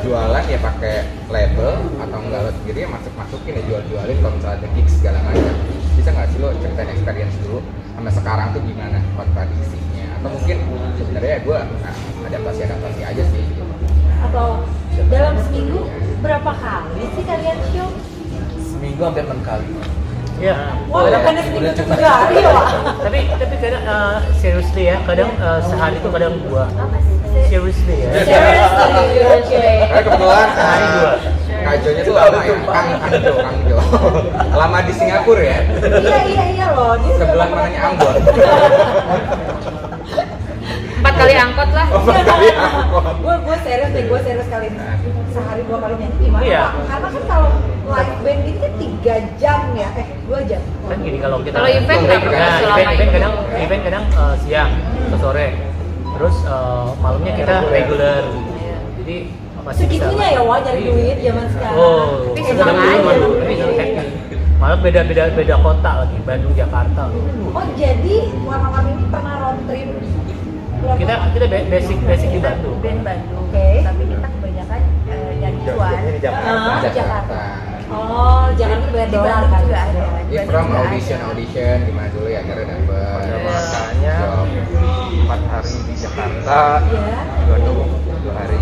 jualan 0.00 0.44
ya 0.46 0.58
pakai 0.62 0.96
label 1.28 1.72
atau 1.98 2.18
enggak 2.22 2.40
lo 2.46 2.50
sendiri 2.62 2.78
ya 2.86 2.88
masuk 2.88 3.12
masukin 3.18 3.58
ya 3.58 3.62
jual 3.66 3.82
jualin 3.90 4.16
kalau 4.22 4.34
misalnya 4.38 4.56
ada 4.62 4.68
gigs 4.78 4.94
segala 4.96 5.18
macam 5.26 5.54
bisa 5.98 6.08
nggak 6.14 6.28
sih 6.30 6.38
lo 6.40 6.48
ceritain 6.62 6.88
experience 6.94 7.36
dulu 7.44 7.58
sama 7.98 8.10
sekarang 8.14 8.46
tuh 8.56 8.62
gimana 8.64 8.98
kontradisinya 9.18 10.06
atau 10.20 10.28
mungkin 10.32 10.56
sebenarnya 10.96 11.36
gue 11.44 11.58
adaptasi 12.28 12.60
adaptasi 12.64 13.00
aja 13.02 13.24
sih. 13.28 13.44
Atau 14.30 14.64
dalam 15.08 15.34
seminggu 15.48 15.80
berapa 16.20 16.52
kali 16.54 17.04
sih 17.16 17.24
kalian 17.24 17.58
show? 17.72 17.88
Seminggu 18.80 19.02
hampir 19.04 19.28
enam 19.28 19.40
kali. 19.44 19.68
Ya. 20.40 20.56
Wah, 20.88 21.04
Kadang- 21.04 21.20
bukannya 21.20 21.42
seminggu 21.44 21.68
tujuh 21.76 22.00
hari 22.00 22.36
ya, 22.40 22.52
tapi 22.96 23.18
tapi 23.28 23.54
kadang 23.60 23.84
uh, 23.84 24.16
seriously 24.40 24.88
ya, 24.88 24.96
kadang 25.04 25.28
uh, 25.36 25.60
sehari 25.60 26.00
itu 26.00 26.08
kadang 26.08 26.32
dua. 26.48 26.64
Seriously 27.44 27.96
ya. 28.00 28.10
Seriously, 28.24 29.20
oke. 29.20 29.64
Kebetulan 30.00 30.48
Sehari 30.56 30.80
eh, 30.80 30.92
dua. 30.96 31.12
Kak 31.60 31.76
Jonya 31.84 32.02
tuh 32.08 32.14
lama 32.16 32.40
ya, 32.40 32.56
Kang 32.64 32.88
Kang 33.04 33.14
Jo, 33.20 33.32
Kang 33.36 33.58
Jo. 33.68 33.76
Lama 34.56 34.78
di 34.80 34.92
Singapura 34.96 35.44
ya. 35.44 35.58
Iya, 35.76 36.18
iya, 36.24 36.44
iya 36.56 36.66
loh. 36.72 36.96
Dia 36.96 37.12
Sebelah 37.20 37.48
mananya. 37.52 37.80
Ambon. 37.84 38.14
Empat 41.00 41.14
kali 41.16 41.34
angkot 41.36 41.70
lah. 41.76 41.86
Oh, 41.92 42.00
kali 42.00 42.48
Ambon. 42.56 43.04
gue 43.20 43.34
gue 43.44 43.56
serius 43.60 43.90
deh, 43.92 44.04
gue 44.08 44.18
serius 44.24 44.48
kali 44.48 44.72
ini 44.72 44.80
sehari 45.30 45.62
dua 45.68 45.78
kali 45.78 45.94
nyanyi 46.00 46.16
gimana 46.16 46.42
Iya. 46.48 46.64
Karena 46.88 47.08
kan 47.12 47.22
kalau 47.28 47.50
live 47.82 48.14
band 48.20 48.38
gitu 48.44 48.58
kan 48.58 48.72
tiga 48.76 49.14
jam 49.36 49.60
ya, 49.72 49.88
eh 49.94 50.06
dua 50.24 50.38
jam. 50.44 50.60
Kan 50.84 50.98
gini 51.00 51.18
kalau 51.18 51.38
kita 51.40 51.56
Kalau 51.56 51.70
event 51.70 52.00
nggak 52.00 52.20
pernah 52.20 52.38
Nah, 52.40 52.58
selama 52.58 52.78
event, 52.78 52.92
event 52.92 53.10
kadang 53.10 53.32
event 53.56 53.82
kadang 53.82 54.04
uh, 54.14 54.34
siang 54.38 54.70
atau 55.08 55.18
sore. 55.18 55.48
Terus 56.10 56.36
uh, 56.44 56.88
malamnya 56.98 57.32
kita 57.34 57.54
regular. 57.66 58.22
Jadi 58.98 59.16
masih 59.60 59.84
bisa. 59.86 60.04
Segitunya 60.04 60.28
ya 60.30 60.40
wah 60.40 60.58
nyari 60.58 60.80
duit 60.82 61.18
zaman 61.20 61.46
sekarang. 61.48 61.76
Oh, 61.76 62.04
Tapi 62.30 62.40
zaman 62.42 62.56
senang 62.56 62.76
aja. 62.76 63.12
dulu, 63.16 63.28
tapi 63.36 63.52
senang 63.54 63.76
happy. 63.76 64.06
Malah 64.60 64.76
beda-beda 64.76 65.22
beda 65.32 65.56
kota 65.56 65.90
lagi, 66.04 66.16
Bandung, 66.20 66.52
Jakarta. 66.52 67.02
Oh 67.50 67.64
jadi 67.74 68.14
warna-warni 68.44 68.90
ini 68.92 69.04
pernah 69.08 69.34
road 69.40 69.58
trip? 69.64 69.88
Kita 70.80 71.14
kita 71.32 71.46
ba- 71.46 71.68
basic 71.68 71.96
basic 72.04 72.28
di 72.28 72.40
Bandung. 72.40 72.76
band 72.80 73.00
Bandung 73.04 73.44
Oke. 73.46 73.84
tapi 73.84 74.02
kita 74.04 74.28
kebanyakan 74.30 74.80
eh, 75.06 75.32
nyanyian 75.36 75.76
Ini 75.76 76.10
di 76.10 76.20
Jakarta. 76.20 76.48
Ah, 76.50 76.80
Jakarta. 76.82 77.40
Oh, 77.90 78.46
jangan 78.54 78.78
bayar 78.88 79.08
di 79.08 79.16
dolar 79.16 79.42
kan? 79.44 79.60
juga 79.60 79.76
ada 79.76 80.00
Iya, 80.30 80.40
Bandung 80.46 80.70
from 80.70 80.78
audition 80.78 81.18
audition 81.20 81.76
gimana 81.82 82.08
dulu 82.08 82.26
ya 82.26 82.38
akhirnya 82.40 82.64
dapet. 82.70 83.18
Pada 83.18 83.36
masanya 83.42 84.16
empat 85.10 85.40
hari 85.44 85.74
di 85.82 85.94
Jakarta, 85.96 86.58
Iya. 86.86 87.18
Bandung 87.44 87.76
dua 88.20 88.32
hari. 88.32 88.56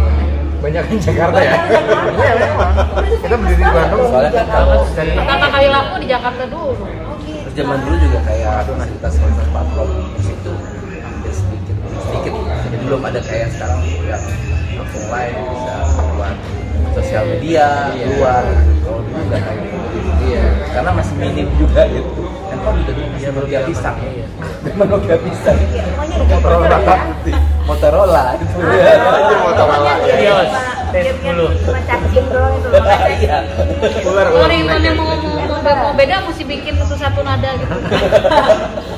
Banyak 0.59 0.85
di 0.89 0.97
Jakarta 0.99 1.39
ya. 1.39 1.55
Iya 2.11 2.33
memang. 2.35 2.73
Kita 3.21 3.37
berdiri 3.37 3.61
di 3.61 3.69
Bandung. 3.69 4.01
Soalnya 4.09 4.31
kan 4.33 4.47
Kalau 4.49 4.81
Pertama 4.89 5.47
kali 5.49 5.69
laku 5.69 5.95
di 5.99 6.09
Jakarta 6.09 6.43
dulu. 6.45 6.73
terus 7.29 7.55
zaman 7.55 7.79
dulu 7.81 7.97
juga 7.99 8.19
kayak 8.25 8.55
fasilitas 8.99 9.15
platform 9.51 9.89
musik 10.09 10.33
itu 10.35 10.53
hampir 10.99 11.33
sedikit 11.33 11.77
sedikit 12.01 12.33
jadi 12.65 12.77
belum 12.81 13.01
ada 13.03 13.21
kayak 13.21 13.49
sekarang 13.53 13.79
yang 14.03 14.23
langsung 14.75 15.05
live 15.07 15.37
bisa 15.45 15.75
buat 16.15 16.37
sosial 16.93 17.25
media 17.27 17.67
Iya. 17.91 18.07
luar 18.13 18.43
gitu. 18.45 18.73
kalau 18.83 19.01
dulu 19.03 19.21
nggak 19.27 19.41
kayak 19.41 19.59
gitu 19.63 19.79
Iya. 20.19 20.43
karena 20.71 20.91
masih 20.93 21.15
minim 21.17 21.49
juga 21.57 21.83
gitu 21.87 22.11
handphone 22.49 22.77
juga 22.79 22.93
dulu 22.93 23.09
bisa 23.13 23.29
Nokia 23.31 23.61
pisang 23.65 23.97
Iya. 23.99 24.27
memang 24.65 24.89
Nokia 24.89 25.17
pisang 25.19 25.57
pokoknya 25.59 26.37
ada 26.67 26.79
komputer 26.79 26.99
ya 27.29 27.39
Motorola 27.65 28.25
gitu 28.37 28.57
Iya, 28.59 28.95
Motorola 29.39 29.93
ya. 30.03 30.37
Game-game 30.89 31.37
dulu. 31.37 31.53
cuma 31.61 31.81
cacing 31.85 32.27
doang 32.33 32.55
itu 32.57 32.69
loh 32.73 32.81
iya 33.21 33.37
Ular 34.09 34.27
ular. 34.33 34.49
Yang 34.49 34.97
mau 34.97 35.13
mau, 35.61 35.93
beda 35.93 36.25
mesti 36.25 36.43
bikin 36.43 36.81
satu 36.81 36.97
satu 36.97 37.21
nada 37.21 37.51
gitu. 37.55 37.77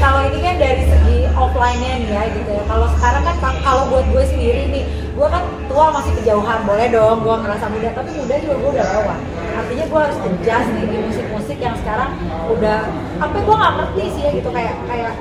Kalau 0.00 0.20
ini 0.24 0.38
kan 0.40 0.56
dari 0.56 0.82
segi 0.82 1.18
offline-nya 1.30 1.92
nih 1.98 2.10
ya 2.10 2.22
gitu 2.32 2.50
ya. 2.50 2.62
Kalau 2.64 2.86
sekarang 2.90 3.22
kan 3.22 3.36
ka- 3.36 3.60
kalau 3.60 3.82
buat 3.86 4.06
gue 4.08 4.24
sendiri 4.24 4.62
nih, 4.66 4.84
gue 4.88 5.26
kan 5.26 5.44
tua 5.68 5.92
masih 5.92 6.12
kejauhan, 6.16 6.64
boleh 6.64 6.88
dong 6.88 7.20
gue 7.20 7.34
ngerasa 7.36 7.64
muda, 7.68 7.88
tapi 7.92 8.10
muda 8.14 8.34
juga 8.36 8.54
gue 8.56 8.70
udah 8.74 8.86
lewat. 8.90 9.18
Artinya 9.52 9.84
gue 9.86 10.00
harus 10.00 10.18
adjust 10.18 10.68
nih 10.72 10.84
di 10.86 10.96
musik-musik 10.98 11.58
yang 11.58 11.76
sekarang 11.76 12.10
udah, 12.48 12.78
apa 13.18 13.36
gue 13.36 13.54
nggak 13.54 13.72
ngerti 13.76 14.04
sih 14.10 14.22
ya 14.22 14.30
gitu 14.32 14.48
kayak 14.48 14.74
kayak 14.86 15.12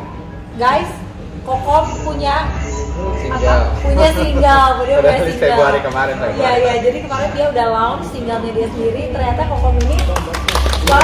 guys, 0.55 0.89
Kokom 1.43 1.86
punya 2.05 2.48
apa 3.00 3.31
Single. 3.31 3.63
punya 3.79 4.09
single, 4.12 4.71
dia 4.86 4.98
Udah 4.98 5.13
single. 5.17 5.39
Februari 5.39 5.79
kemarin. 5.81 6.15
Iya 6.36 6.51
iya, 6.57 6.74
jadi 6.79 6.98
kemarin 7.01 7.29
dia 7.31 7.45
udah 7.48 7.65
launch 7.69 8.05
singlenya 8.12 8.51
dia 8.53 8.67
sendiri. 8.69 9.01
Ternyata 9.09 9.41
Kokom 9.45 9.75
ini, 9.81 9.95
wah, 10.88 11.03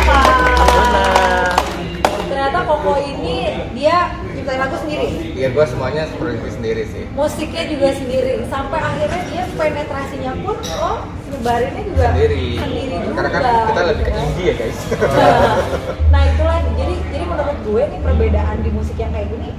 ternyata 2.36 2.60
Koko 2.62 2.94
ini 2.98 3.38
dia 3.72 3.96
ciptain 4.30 4.60
lagu 4.60 4.76
sendiri 4.78 5.08
Iya, 5.34 5.48
gua 5.50 5.64
semuanya 5.64 6.04
produksi 6.14 6.52
sendiri 6.52 6.84
sih. 6.86 7.04
musiknya 7.12 7.64
juga 7.66 7.88
sendiri 7.92 8.44
sampai 8.46 8.76
akhirnya 8.78 9.22
dia 9.26 9.44
penetrasinya 9.50 10.32
pun 10.38 10.56
oh 10.76 10.98
nyebarinnya 11.26 11.84
juga 11.86 12.06
Sendiri. 12.12 12.46
sendiri 12.58 12.96
juga 13.02 13.16
Karena 13.16 13.30
kan 13.32 13.42
kita 13.66 13.82
lebih 13.86 14.04
ke 14.04 14.12
indie 14.14 14.46
ya, 14.46 14.54
guys. 14.54 14.80
nah, 14.92 15.56
nah 16.10 16.22
itulah 16.24 16.58
jadi 16.76 16.96
jadi 17.10 17.26
menurut 17.26 17.58
gue 17.62 17.84
nih 17.86 18.00
perbedaan 18.02 18.58
di 18.60 18.70
musik 18.70 18.96
yang 18.96 19.12
kayak 19.12 19.28
gini 19.30 19.50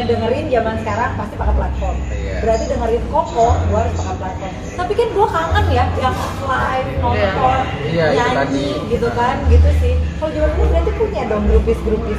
ngedengerin 0.00 0.44
zaman 0.48 0.74
sekarang 0.80 1.10
pasti 1.14 1.34
pakai 1.36 1.54
platform. 1.54 1.96
Iya. 2.08 2.36
berarti 2.40 2.64
dengerin 2.66 3.02
Koko 3.06 3.48
gue 3.60 3.78
harus 3.78 3.94
pakai 3.94 4.16
platform. 4.16 4.52
Tapi 4.72 4.92
kan 4.94 5.08
gue 5.10 5.26
kangen 5.28 5.64
ya 5.68 5.84
yang 5.94 6.14
live 6.40 6.90
nonton 6.98 7.60
Iya, 7.84 8.04
itu 8.06 8.16
nyanyi 8.16 8.34
tadi. 8.34 8.68
gitu 8.88 9.08
kan 9.12 9.34
gitu 9.46 9.70
sih. 9.76 9.92
Kalau 10.16 10.30
zaman 10.30 10.50
dulu 10.50 10.64
berarti 10.66 10.90
punya 10.94 11.22
dong 11.26 11.44
grupis 11.46 11.78
grupis 11.80 12.18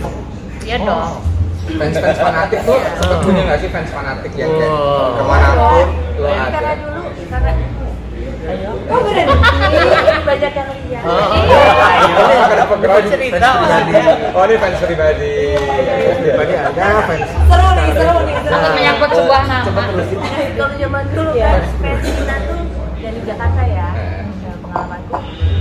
Iya 0.61 0.77
dong. 0.79 1.11
Fans 1.61 1.95
fans 1.95 2.19
fanatik 2.19 2.59
tuh 2.61 2.77
sempet 2.97 3.17
punya 3.21 3.41
nggak 3.43 3.57
sih 3.57 3.69
fans 3.69 3.89
fanatik 3.89 4.31
yang 4.33 4.49
kayak 4.51 4.69
Oh. 4.71 5.13
ke 5.13 5.23
mana 5.23 5.47
pun 5.51 5.87
lo 6.17 6.27
karena 6.27 6.57
ada. 6.59 6.71
dulu 6.75 7.01
karena 7.23 7.51
oh 8.83 8.99
berhenti? 8.99 9.37
Banyak 10.21 10.51
yang 10.51 10.69
lihat. 10.81 11.03
Oh, 11.03 11.27
Ini 11.31 11.55
dapat 12.79 13.03
ground. 13.03 13.11
cerita 13.11 13.49
Oh 14.31 14.43
ini 14.47 14.55
fans 14.55 14.79
pribadi. 14.79 15.35
Pribadi 16.21 16.53
ada, 16.55 16.87
fans 17.03 17.27
seru 17.27 17.67
nih 17.75 17.89
seru 17.91 18.19
nih 18.23 18.35
seru 18.39 18.55
Untuk 18.55 18.71
nih. 18.71 18.77
menyangkut 18.79 19.09
sebuah 19.11 19.43
nama. 19.49 19.71
kalau 20.55 20.75
zaman 20.79 21.03
dulu 21.11 21.31
kan 21.35 21.61
fans 21.81 22.03
kita 22.07 22.35
tuh 22.47 22.59
dari 23.01 23.19
Jakarta 23.27 23.61
ya. 23.65 23.89
Nah, 23.91 24.55
pengalamanku 24.61 25.17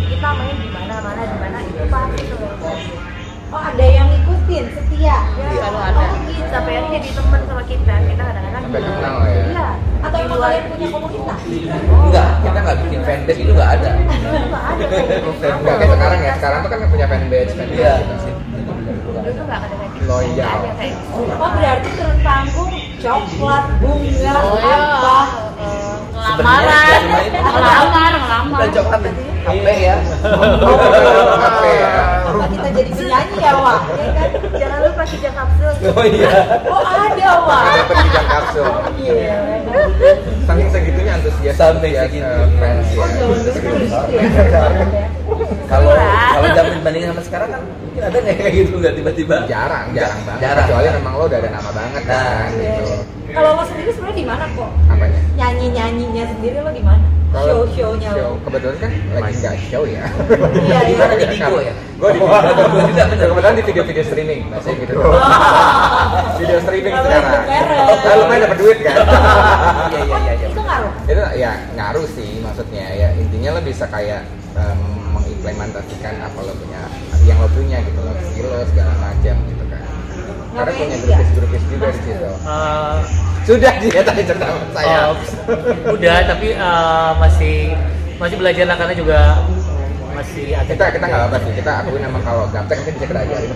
kita 0.06 0.28
main 0.36 0.56
di 0.60 0.68
mana 0.70 0.94
mana 1.02 1.22
di 1.24 1.36
mana 1.40 1.58
itu 1.64 1.84
pasti 1.88 2.22
tuh 2.28 2.38
Oh 3.50 3.58
ada 3.60 3.82
yang 3.82 4.06
ngikutin 4.08 4.64
setia. 4.70 5.16
ya 5.32 5.48
Selalu 5.50 5.78
ada. 5.80 5.98
oh, 5.98 6.18
gitu. 6.22 6.44
sampai 6.48 6.72
akhirnya 6.72 6.90
jadi 6.96 7.08
teman 7.12 7.40
sama 7.44 7.62
kita 7.64 7.94
kita 8.00 8.22
kadang-kadang 8.22 8.62
Sampai 8.62 8.80
juga- 8.80 8.94
kenal 8.96 9.16
ya. 9.24 9.42
iya 9.44 9.68
Atau 10.00 10.16
emang 10.18 10.38
kalian 10.40 10.64
punya 10.66 10.86
komunitas? 10.88 11.40
enggak 12.00 12.30
kita 12.40 12.58
nggak 12.60 12.76
bikin 12.80 13.00
fanbase 13.02 13.40
itu 13.40 13.52
nggak 13.52 13.70
ada 13.72 13.88
nggak 14.50 14.64
ada 14.70 14.84
Enggak 15.50 15.76
kayak 15.76 15.90
sekarang 15.90 16.20
ya. 16.20 16.32
Sekarang 16.36 16.58
tuh 16.60 16.68
kan 16.70 16.78
punya 16.86 17.06
fanbase 17.06 17.52
fanbase 17.52 17.74
iya 17.74 17.94
gitu. 18.00 18.30
dulu 19.10 19.30
tuh 19.30 19.44
nggak 19.44 19.60
ada 19.60 19.74
kayak 19.74 19.90
gitu 19.90 20.06
Loyal. 20.06 20.58
nggak 20.60 20.88
gitu 20.88 21.20
Oh 21.36 21.50
berarti 21.50 21.88
turun 21.92 22.18
panggung 22.20 22.72
coklat 22.96 23.64
bunga 23.78 24.32
Oh 24.38 24.56
ya. 24.56 24.76
apa? 24.76 25.18
Lamaran. 26.12 27.00
Itu. 27.18 27.38
Ngelamar. 27.40 28.12
dan 28.52 28.68
coklat 28.70 29.00
HP 29.40 29.66
ya 29.80 29.96
Apa 31.40 31.66
ya? 31.66 31.90
Apa 32.30 32.46
kita 32.48 32.68
jadi 32.72 32.90
penyanyi 32.92 33.36
ya 33.38 33.52
Wak? 33.56 33.80
Ya 33.90 34.10
kan? 34.12 34.30
jangan 34.52 34.78
lupa 34.82 35.02
kijang 35.04 35.34
kapsul 35.34 35.72
oh 35.90 36.04
iya 36.06 36.34
Oh 36.64 36.82
ada 36.84 37.28
Wak. 37.40 37.62
Ada 37.66 37.82
pendidikan 37.84 38.26
kapsul. 38.28 38.66
Iya. 38.96 39.34
Saking 40.42 40.68
segitunya 40.68 41.12
antusias 41.12 41.54
Sampai 41.54 41.90
antusias, 41.92 42.10
segitu. 42.10 42.26
eh, 42.26 42.46
fans 42.56 42.88
ya. 44.90 45.06
Oh 45.24 45.36
kalau 45.66 45.90
kalau 45.94 46.48
zaman 46.50 46.72
dibandingin 46.74 47.08
sama 47.10 47.22
sekarang 47.22 47.48
kan 47.48 47.60
mungkin 47.62 48.02
ada 48.02 48.16
nggak 48.18 48.36
kayak 48.36 48.52
gitu 48.56 48.74
nggak 48.76 48.94
tiba-tiba 48.96 49.36
Jarang, 49.46 49.86
jarang 49.92 50.20
banget. 50.24 50.40
Jarang. 50.40 50.64
Kecuali 50.64 50.88
memang 50.92 51.12
lo 51.14 51.24
udah 51.24 51.38
ada 51.38 51.50
nama 51.50 51.70
banget 51.70 52.02
kan 52.04 52.18
Nah, 52.18 52.46
Iya. 52.50 52.74
gitu. 52.76 52.94
Kalau 53.30 53.50
lo 53.54 53.62
sendiri 53.64 53.90
sebenarnya 53.92 54.16
di 54.16 54.26
mana 54.26 54.44
kok? 54.50 54.70
Apanya? 54.88 55.18
Nyanyi 55.36 55.66
nyanyinya 55.70 56.24
sendiri 56.28 56.56
lo 56.58 56.70
di 56.70 56.82
mana? 56.82 57.06
Kalau 57.30 57.62
Show 57.62 57.94
shownya 57.94 58.10
show, 58.10 58.30
kebetulan 58.42 58.76
kan 58.82 58.90
lagi 59.14 59.34
nggak 59.38 59.56
show 59.70 59.82
ya. 59.86 60.02
Iya 60.50 60.78
iya. 60.82 61.04
Di 61.14 61.26
Bigo 61.30 61.58
ya? 61.62 61.74
Gue 61.94 62.10
di 62.10 62.18
Bigo 62.18 62.38
juga 62.90 63.02
bener. 63.06 63.26
Kebetulan 63.30 63.54
di 63.54 63.64
video-video 63.70 64.02
streaming, 64.02 64.40
masih 64.50 64.72
gitu. 64.82 64.94
Oh. 64.98 65.14
Video 66.36 66.58
streaming 66.58 66.90
sekarang. 66.90 67.24
Nah, 67.86 68.14
lumayan 68.18 68.40
dapat 68.50 68.58
duit 68.58 68.78
kan. 68.82 68.94
iya 69.94 70.00
iya 70.02 70.16
iya 70.18 70.32
iya 70.42 70.48
Itu 70.50 70.58
ngaruh. 70.60 70.92
itu 71.06 71.22
ya 71.38 71.52
ngaruh 71.78 72.06
sih 72.10 72.30
maksudnya 72.42 72.84
ya 72.90 73.08
intinya 73.14 73.48
lo 73.54 73.60
bisa 73.62 73.86
kayak 73.86 74.26
em, 74.54 74.78
mengimplementasikan 75.10 76.14
apa 76.18 76.38
lo 76.42 76.54
punya 76.54 76.82
yang 77.22 77.38
lo 77.38 77.48
punya 77.50 77.78
gitu 77.82 77.98
lo 77.98 78.10
skill 78.26 78.46
lo 78.48 78.62
segala 78.66 78.94
macam 78.98 79.34
gitu 79.46 79.59
karena 80.60 80.72
punya 80.76 80.96
grupis-grupis 81.00 81.62
juga 81.72 81.86
di 81.88 82.00
situ. 82.04 82.30
Eh, 82.44 82.96
sudah 83.48 83.72
dia 83.80 84.02
tadi 84.04 84.22
cerita 84.28 84.46
saya. 84.76 84.96
Oh, 85.10 85.16
udah 85.96 86.16
tapi 86.28 86.48
eh, 86.52 87.10
masih 87.16 87.54
masih 88.20 88.36
belajar 88.36 88.64
lah 88.68 88.76
karena 88.76 88.94
juga 88.94 89.18
masih 90.12 90.52
agak 90.52 90.76
kita 90.76 90.84
kita 91.00 91.04
nggak 91.08 91.22
apa 91.32 91.36
sih. 91.40 91.52
Kita 91.56 91.72
akuin 91.80 92.02
emang 92.04 92.22
kalau 92.22 92.44
gaptek 92.52 92.76
nanti 92.84 92.92
bisa 92.92 93.06
kita 93.08 93.20
ajarin 93.24 93.50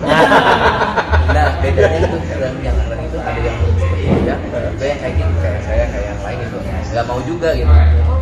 nah 1.35 1.51
bedanya 1.59 1.99
itu 1.99 2.17
dan 2.39 2.53
yang 2.63 2.77
keren 2.79 3.01
itu 3.01 3.17
ada 3.19 3.39
yang 3.43 3.57
seperti 3.75 4.03
ya 4.23 4.35
ada 4.55 4.85
yang 4.87 4.99
kayak 5.03 5.13
gitu 5.19 5.35
kayak 5.41 5.61
saya 5.67 5.83
kayak 5.91 6.05
yang 6.05 6.19
lain 6.23 6.39
itu 6.41 6.57
nggak 6.95 7.05
mau 7.05 7.19
juga 7.27 7.49
gitu. 7.53 7.73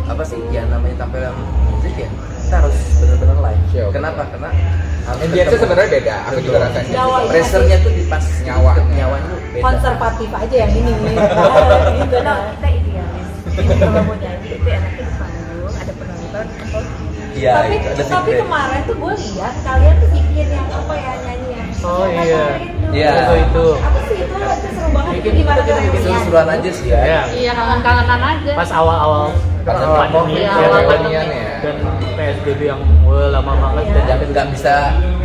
Apa 0.04 0.22
sih 0.26 0.40
karena 2.44 2.56
harus 2.60 2.76
Ambience 5.04 5.36
ketemu. 5.46 5.60
sebenarnya 5.60 5.90
beda, 5.92 6.14
aku 6.24 6.38
juga 6.40 6.58
Betul. 6.64 6.82
Nyawa 6.88 7.16
ini 7.18 7.28
Pressure-nya 7.28 7.76
tuh 7.78 7.92
di 7.92 8.02
pas 8.08 8.24
Nyawa. 8.40 8.72
nyawa 8.90 9.16
tuh 9.20 9.36
beda. 9.44 9.62
konservatif 9.62 10.30
aja 10.32 10.56
yang 10.56 10.72
ini 10.72 10.90
gitu 10.96 11.18
Kalau 11.28 12.24
nah. 12.24 12.36
kita 12.50 12.68
idealis, 12.72 13.28
kalau 13.76 14.02
mau 14.02 14.14
nyanyi 14.16 14.48
itu 14.50 14.66
enaknya 14.66 15.02
di 15.02 15.14
panggung, 15.14 15.74
ada 15.74 15.92
penonton, 15.92 16.46
atau 16.58 16.80
Iya, 17.34 17.50
tapi 17.52 17.74
itu 17.74 17.88
ada 17.90 18.04
tapi 18.06 18.30
kemarin 18.32 18.80
tuh 18.84 18.96
gue 18.96 19.14
lihat 19.28 19.54
kalian 19.60 19.94
tuh 19.98 20.08
bikin 20.08 20.46
yang 20.48 20.68
apa 20.70 20.94
ya 20.94 21.12
nyanyi 21.20 21.48
yang 21.52 21.68
Oh, 21.84 22.06
Kita 22.06 22.22
iya. 22.24 22.44
rindu. 22.56 22.88
Iya. 22.94 23.10
Itu 23.12 23.34
itu. 23.36 23.64
apa 23.76 23.98
sih 24.00 24.16
itu 24.16 24.34
itu 24.34 24.68
seru 24.72 24.88
banget 24.88 25.12
Bikin- 25.14 25.34
gimana 25.36 25.60
kita 25.60 25.80
bikin? 25.84 26.00
Seru-seruan 26.00 26.48
aja 26.48 26.70
sih 26.72 26.86
ya. 26.88 27.00
Ya. 27.02 27.20
Iya 27.28 27.52
kangen-kangenan 27.52 28.20
aja. 28.24 28.52
Pas 28.54 28.70
awal-awal 28.72 29.24
Pas 29.60 29.74
pandemi, 29.74 29.84
awal 29.84 30.06
pandemi, 30.06 30.32
Iya, 30.32 30.46
ya, 30.46 30.52
awal 30.54 30.64
dan- 30.70 30.88
pandemi 30.88 31.12
ya. 31.12 31.54
dan 31.60 31.74
PSBB 32.14 32.60
yang 32.64 32.80
wah, 33.04 33.28
lama 33.30 33.52
banget 33.58 33.84
dan 33.92 34.04
Dan 34.06 34.18
nggak 34.32 34.46
bisa 34.54 34.74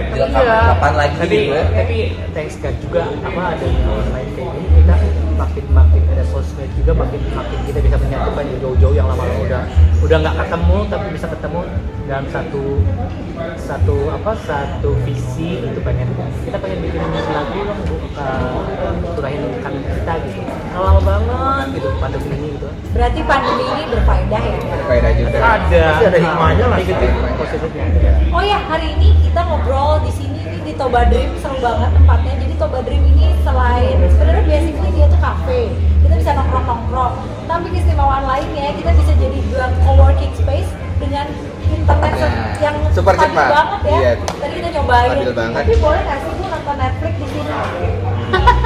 Iya. 0.10 0.60
kapan 0.74 0.94
lagi 0.98 1.16
tapi, 1.22 1.38
gitu 1.38 1.54
ya. 1.54 1.64
tapi 1.72 1.98
thanks 2.34 2.56
God 2.60 2.76
juga 2.82 3.02
apa 3.24 3.42
adanya 3.56 3.84
online 3.88 4.30
kayak 4.36 4.50
gini 4.52 4.68
kita 4.82 4.96
makin 5.40 5.66
makin 5.72 6.02
ada 6.12 6.24
sosmed 6.28 6.68
juga 6.76 6.92
makin 6.92 7.20
makin 7.32 7.60
kita 7.64 7.80
bisa 7.80 7.96
menyatukan 7.96 8.44
yang 8.44 8.60
jauh-jauh 8.60 8.96
yang 8.96 9.08
lama-lama 9.08 9.40
udah 9.48 9.64
udah 10.04 10.18
nggak 10.20 10.36
ketemu 10.44 10.78
tapi 10.92 11.08
bisa 11.16 11.28
ketemu 11.32 11.60
dalam 12.12 12.26
satu 12.28 12.64
satu 13.56 13.96
apa 14.12 14.32
satu 14.44 14.90
visi 15.08 15.64
itu 15.64 15.80
pengen 15.80 16.12
kita 16.44 16.58
pengen 16.60 16.80
bikin 16.84 17.00
lagu 17.32 17.60
dong 17.64 17.80
bu 17.88 17.96
uh, 18.20 18.60
turahin 19.16 19.42
kangen 19.64 19.84
kita 19.88 20.14
gitu 20.28 20.42
lama 20.76 21.02
banget 21.08 21.66
gitu 21.80 21.88
pandemi 22.04 22.28
ini 22.36 22.48
gitu 22.60 22.68
berarti 22.90 23.20
pandemi 23.24 23.64
ini 23.64 23.84
berfaedah 23.94 24.42
ya? 24.42 24.58
Berfaedah 24.60 25.12
juga. 25.14 25.38
ada 25.38 25.84
Pasti 25.94 26.06
ada 26.10 26.20
hikmahnya 26.20 26.66
lah. 26.68 26.78
positifnya 27.38 27.86
Oh 28.34 28.44
ya, 28.44 28.60
hari 28.66 28.98
ini 28.98 29.14
kita 29.22 29.42
ngobrol 29.46 30.02
di 30.02 30.12
sini 30.14 30.39
Toba 30.80 31.04
Dream 31.06 31.36
seru 31.38 31.60
banget 31.60 31.92
tempatnya. 31.92 32.34
Jadi 32.40 32.54
Toba 32.56 32.80
Dream 32.80 33.04
ini 33.06 33.36
selain 33.44 33.98
sebenarnya 34.08 34.44
basically 34.48 34.90
dia 34.96 35.06
tuh 35.06 35.20
cafe. 35.20 35.62
Kita 36.00 36.14
bisa 36.16 36.32
nongkrong-nongkrong. 36.34 37.14
Tapi 37.46 37.66
keistimewaan 37.70 38.24
lainnya 38.24 38.72
kita 38.74 38.92
bisa 38.96 39.12
jadi 39.14 39.40
dua 39.52 39.66
co-working 39.84 40.32
space 40.34 40.70
dengan 40.98 41.28
internet 41.62 42.12
Nah, 42.12 42.56
yang 42.58 42.76
super 42.92 43.14
stabil 43.14 43.30
cepat. 43.30 43.50
banget 43.52 43.80
ya. 43.84 43.92
Iya. 43.94 44.12
Tadi 44.40 44.54
kita. 44.56 44.68
Stabil 44.80 45.34
banget. 45.36 45.62
Tapi 45.62 45.76
boleh 45.78 46.02
nggak 46.02 46.20
sih 46.20 46.32
gue 46.34 46.48
nonton 46.50 46.76
Netflix 46.76 47.14
di 47.14 47.28
sini? 47.30 47.52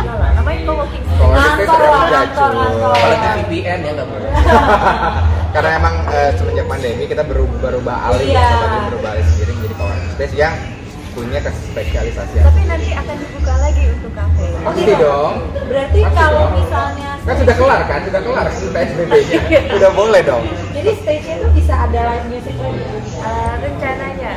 Yalah, 0.03 0.29
namanya 0.37 0.59
co-working 0.63 1.03
space. 1.03 1.33
Ngantor 1.33 1.79
lah, 1.81 2.03
ngantor, 2.05 2.49
ngantor. 2.53 2.93
VPN 3.43 3.79
ya 3.79 3.91
nggak 3.91 4.07
boleh. 4.13 4.29
Karena 5.49 5.69
emang 5.75 5.95
eh, 6.09 6.29
semenjak 6.33 6.65
pandemi 6.65 7.03
kita 7.05 7.23
berubah, 7.23 7.57
berubah 7.63 7.95
alih 8.07 8.29
Iya. 8.29 8.37
ya, 8.39 8.65
dia 8.69 8.81
berubah 8.87 9.09
alih 9.11 9.25
sendiri 9.27 9.51
menjadi 9.55 9.75
co-working 9.75 10.11
space 10.13 10.35
yang 10.35 10.53
punya 11.13 11.39
spesialisasi. 11.39 12.35
Tapi 12.41 12.61
nanti 12.65 12.89
akan 12.91 13.15
dibuka 13.15 13.53
lagi 13.57 13.83
untuk 13.89 14.11
kafe. 14.11 14.45
Oh, 14.49 14.61
Pasti 14.65 14.91
dong. 14.95 15.33
Berarti 15.63 15.99
Pasti 16.01 16.17
kalau 16.17 16.43
dong. 16.43 16.53
misalnya 16.57 17.09
Kan 17.23 17.35
sudah 17.39 17.55
kelar 17.55 17.81
kan, 17.87 17.99
sudah 18.03 18.21
kelar 18.21 18.45
kan 18.49 18.67
PSBB-nya. 18.75 19.59
Sudah 19.71 19.91
boleh 19.93 20.21
dong. 20.21 20.43
jadi 20.73 20.91
stage-nya 20.99 21.35
tuh 21.39 21.51
bisa 21.55 21.73
ada 21.77 21.99
live 22.11 22.27
music 22.27 22.55
lagi. 22.57 22.83
Eh, 23.15 23.53
rencananya 23.61 24.33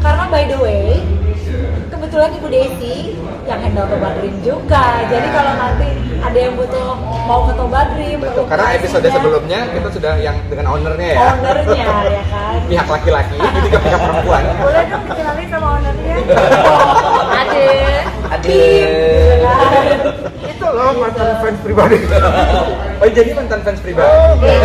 Karena 0.00 0.24
by 0.28 0.44
the 0.44 0.58
way, 0.58 1.00
kebetulan 2.14 2.38
Ibu 2.38 2.46
Desi 2.54 2.96
yang 3.42 3.58
handle 3.58 3.90
Toba 3.90 4.14
Dream 4.14 4.38
juga. 4.46 5.02
Jadi 5.10 5.28
kalau 5.34 5.52
nanti 5.58 5.90
ada 6.22 6.38
yang 6.38 6.54
butuh 6.54 6.94
mau 7.26 7.42
ke 7.42 7.52
Toba 7.58 7.90
Dream, 7.90 8.22
Betul. 8.22 8.46
Karena 8.46 8.70
episode 8.78 9.08
sebelumnya 9.10 9.66
kita 9.74 9.88
sudah 9.90 10.14
yang 10.22 10.38
dengan 10.46 10.70
ownernya 10.70 11.08
ya. 11.10 11.34
ownernya 11.34 11.74
ya 11.82 12.22
kan. 12.30 12.62
Pihak 12.70 12.86
laki-laki, 12.86 13.34
ini 13.34 13.66
ke 13.66 13.78
pihak 13.82 13.98
perempuan. 13.98 14.42
boleh 14.62 14.82
dong 14.86 15.02
dikenalin 15.10 15.48
sama 15.50 15.66
ownernya. 15.74 16.14
Ade. 17.42 17.66
Kan? 19.42 19.98
Itu 20.54 20.66
loh 20.70 20.94
mantan 20.94 21.34
fans 21.42 21.58
pribadi. 21.66 21.98
Oh 23.02 23.10
jadi 23.10 23.34
mantan 23.34 23.60
fans 23.66 23.82
pribadi. 23.82 24.06
Iya. 24.06 24.64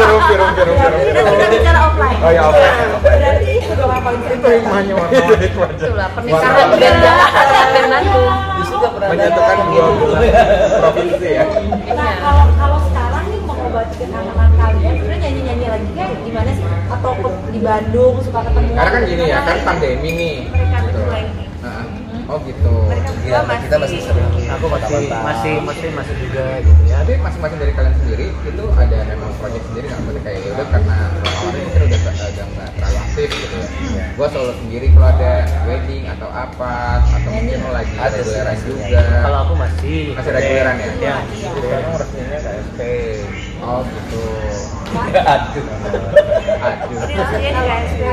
Rumpi, 0.00 0.32
rumpi, 0.32 0.62
rumpi, 0.64 0.86
rumpi. 0.88 1.12
Kita 1.12 1.46
bicara 1.52 1.78
offline. 1.92 2.18
Oh 2.24 2.30
ya 2.32 2.42
oke. 2.48 2.66
Berarti 4.06 4.38
itu 4.38 4.48
hikmahnya. 4.54 4.94
Itulah 5.74 6.08
pernikahan 6.14 6.66
nggak 6.70 7.18
pernah 7.74 8.00
Menyatukan 9.06 9.56
dua 9.66 9.86
belah 9.98 10.46
provinsi 10.78 11.28
ya. 11.30 11.44
Nah 11.94 12.12
kalau 12.22 12.44
kalau 12.54 12.78
sekarang 12.86 13.24
nih 13.30 13.40
mengobati 13.42 13.94
kekangenan 13.98 14.50
kalian, 14.54 14.94
sebenarnya 14.98 15.18
nyanyi-nyanyi 15.26 15.66
lagi 15.70 15.90
kan 15.94 16.08
gimana 16.22 16.50
sih? 16.54 16.66
Atau 16.86 17.10
di 17.50 17.60
Bandung 17.62 18.14
suka 18.22 18.40
ketemu? 18.46 18.70
Karena 18.74 18.90
kan 18.90 19.02
gini 19.06 19.24
ya, 19.26 19.38
kan 19.42 19.58
pandemi 19.66 20.10
nih. 20.14 20.36
Mereka 20.50 20.78
Gitu. 20.86 21.00
Heeh. 21.66 21.84
Oh 22.26 22.38
gitu. 22.42 22.74
Mereka 22.90 23.10
Iya, 23.26 23.38
berdua 23.42 23.58
kita 23.62 23.76
masih 23.78 23.98
sering. 24.02 24.30
aku 24.46 24.66
masih 24.66 25.02
masih 25.10 25.52
masih 25.62 25.88
masih 25.94 26.14
juga 26.22 26.44
gitu 26.62 26.82
ya 26.86 26.96
Tapi 27.02 27.12
masing-masing 27.22 27.58
dari 27.58 27.72
kalian 27.74 27.94
sendiri 28.02 28.26
itu 28.34 28.64
ada 28.74 28.98
memang 29.06 29.30
project 29.38 29.64
sendiri 29.70 29.86
nggak 29.86 30.22
kayak 30.26 30.38
ya 30.42 30.50
udah 30.54 30.66
karena 30.70 30.96
awalnya 31.22 31.60
mungkin 31.66 31.80
udah 31.86 32.00
agak 32.06 32.46
nggak 32.50 32.70
aktif 33.16 33.32
gitu. 33.32 33.58
Gua 34.20 34.28
solo 34.28 34.52
sendiri 34.60 34.92
kalau 34.92 35.08
ada 35.08 35.32
wedding 35.64 36.04
atau 36.04 36.28
apa 36.28 37.00
atau 37.00 37.30
mungkin 37.32 37.64
lo 37.64 37.72
lagi 37.72 37.96
Ada 37.96 38.12
reguleran 38.20 38.56
juga. 38.60 39.00
kalau 39.24 39.38
aku 39.48 39.54
masih 39.56 39.96
Masih 40.12 40.32
reguleran 40.36 40.76
ya? 40.76 40.90
ya 41.00 41.16
Sekarang 41.24 41.92
resminya 41.96 42.38
KSP. 42.44 42.80
Oh 43.64 43.80
gitu. 43.88 44.24
Aduh. 45.32 45.64
Aduh. 46.60 46.98
Di 47.08 47.14
KSP 47.16 48.04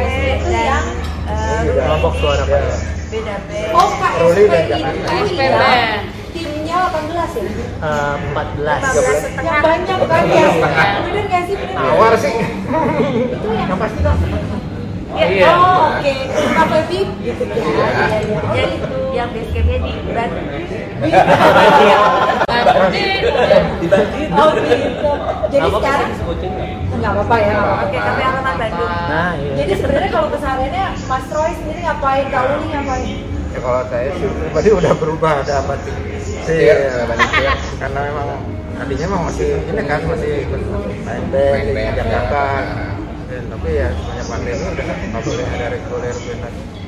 dan 0.47 0.83
eh, 1.27 1.59
kelompok 1.67 2.13
suara 2.23 2.43
payah 2.47 2.79
beda. 3.11 3.35
Oh 3.75 3.87
KSP 3.99 4.53
itu 4.55 4.99
KSP 5.03 5.39
ya. 5.43 5.99
Timnya 6.33 6.77
18 6.79 7.43
ya? 7.43 7.51
Eh, 7.83 8.15
14 8.31 8.87
15 8.87 9.19
setengah. 9.19 9.51
Yang 9.51 9.63
banyak 9.67 9.99
kan 10.07 10.23
ya? 10.31 10.47
Bener 11.03 11.23
nggak 11.27 11.43
sih? 11.51 11.55
Awar 11.75 12.13
sih. 12.15 12.33
Itu 13.35 13.47
yang 13.51 13.75
pasti 13.75 13.99
dong. 15.13 15.31
Iya. 15.33 15.49
Oh 15.53 15.79
oke. 15.93 16.13
Kafe 16.33 16.77
VIP 16.89 16.91
gitu 17.21 17.43
ya. 17.45 17.55
Iya. 17.55 17.85
Iya, 17.85 18.17
iya. 18.23 18.39
Jadi 18.53 18.75
yang 19.13 19.29
base 19.29 19.49
campnya 19.53 19.77
di 19.79 19.93
Bandung. 20.09 20.47
Dibanding. 23.81 24.29
Oh 24.33 24.49
gitu. 24.57 25.11
Jadi 25.53 25.67
sekarang 25.69 26.09
nggak? 26.93 27.11
apa-apa 27.13 27.35
ya. 27.35 27.53
Oke, 27.83 27.97
tapi 27.99 28.21
alamat 28.23 28.55
Bandung. 28.55 28.91
nah 29.11 29.31
iya 29.35 29.53
Jadi 29.59 29.71
sebenarnya 29.75 30.09
kalau 30.09 30.27
kesehariannya 30.31 30.85
Mas 31.05 31.27
Roy 31.29 31.51
sendiri 31.51 31.79
ngapain? 31.83 32.25
Kak 32.31 32.43
Uli 32.47 32.65
ngapain? 32.71 33.17
Ya 33.53 33.59
kalau 33.61 33.81
saya 33.85 34.09
sih 34.17 34.27
pribadi 34.33 34.69
udah 34.73 34.93
berubah 34.97 35.31
ada 35.45 35.57
Setir, 36.43 36.75
sih. 36.75 37.05
batik 37.05 37.27
setir. 37.29 37.53
Karena 37.77 37.99
memang 38.09 38.27
tadinya 38.73 39.05
memang 39.05 39.23
masih 39.29 39.49
ini 39.61 39.81
kan 39.85 39.99
masih 40.09 40.31
ikut 40.49 40.61
main 41.05 41.23
band 41.29 41.53
Main 41.53 41.63
di 41.67 41.73
band, 41.77 41.93
Jakarta. 42.01 42.43
ya. 43.29 43.39
Tapi 43.53 43.69
ya 43.73 43.89
semenjak 44.33 44.57
pandemi 44.57 44.65
udah 44.65 44.85
nggak 45.13 45.23
boleh 45.29 45.45
ada 45.45 45.65
reguler 45.69 46.15
band 46.25 46.41
lagi. 46.41 46.82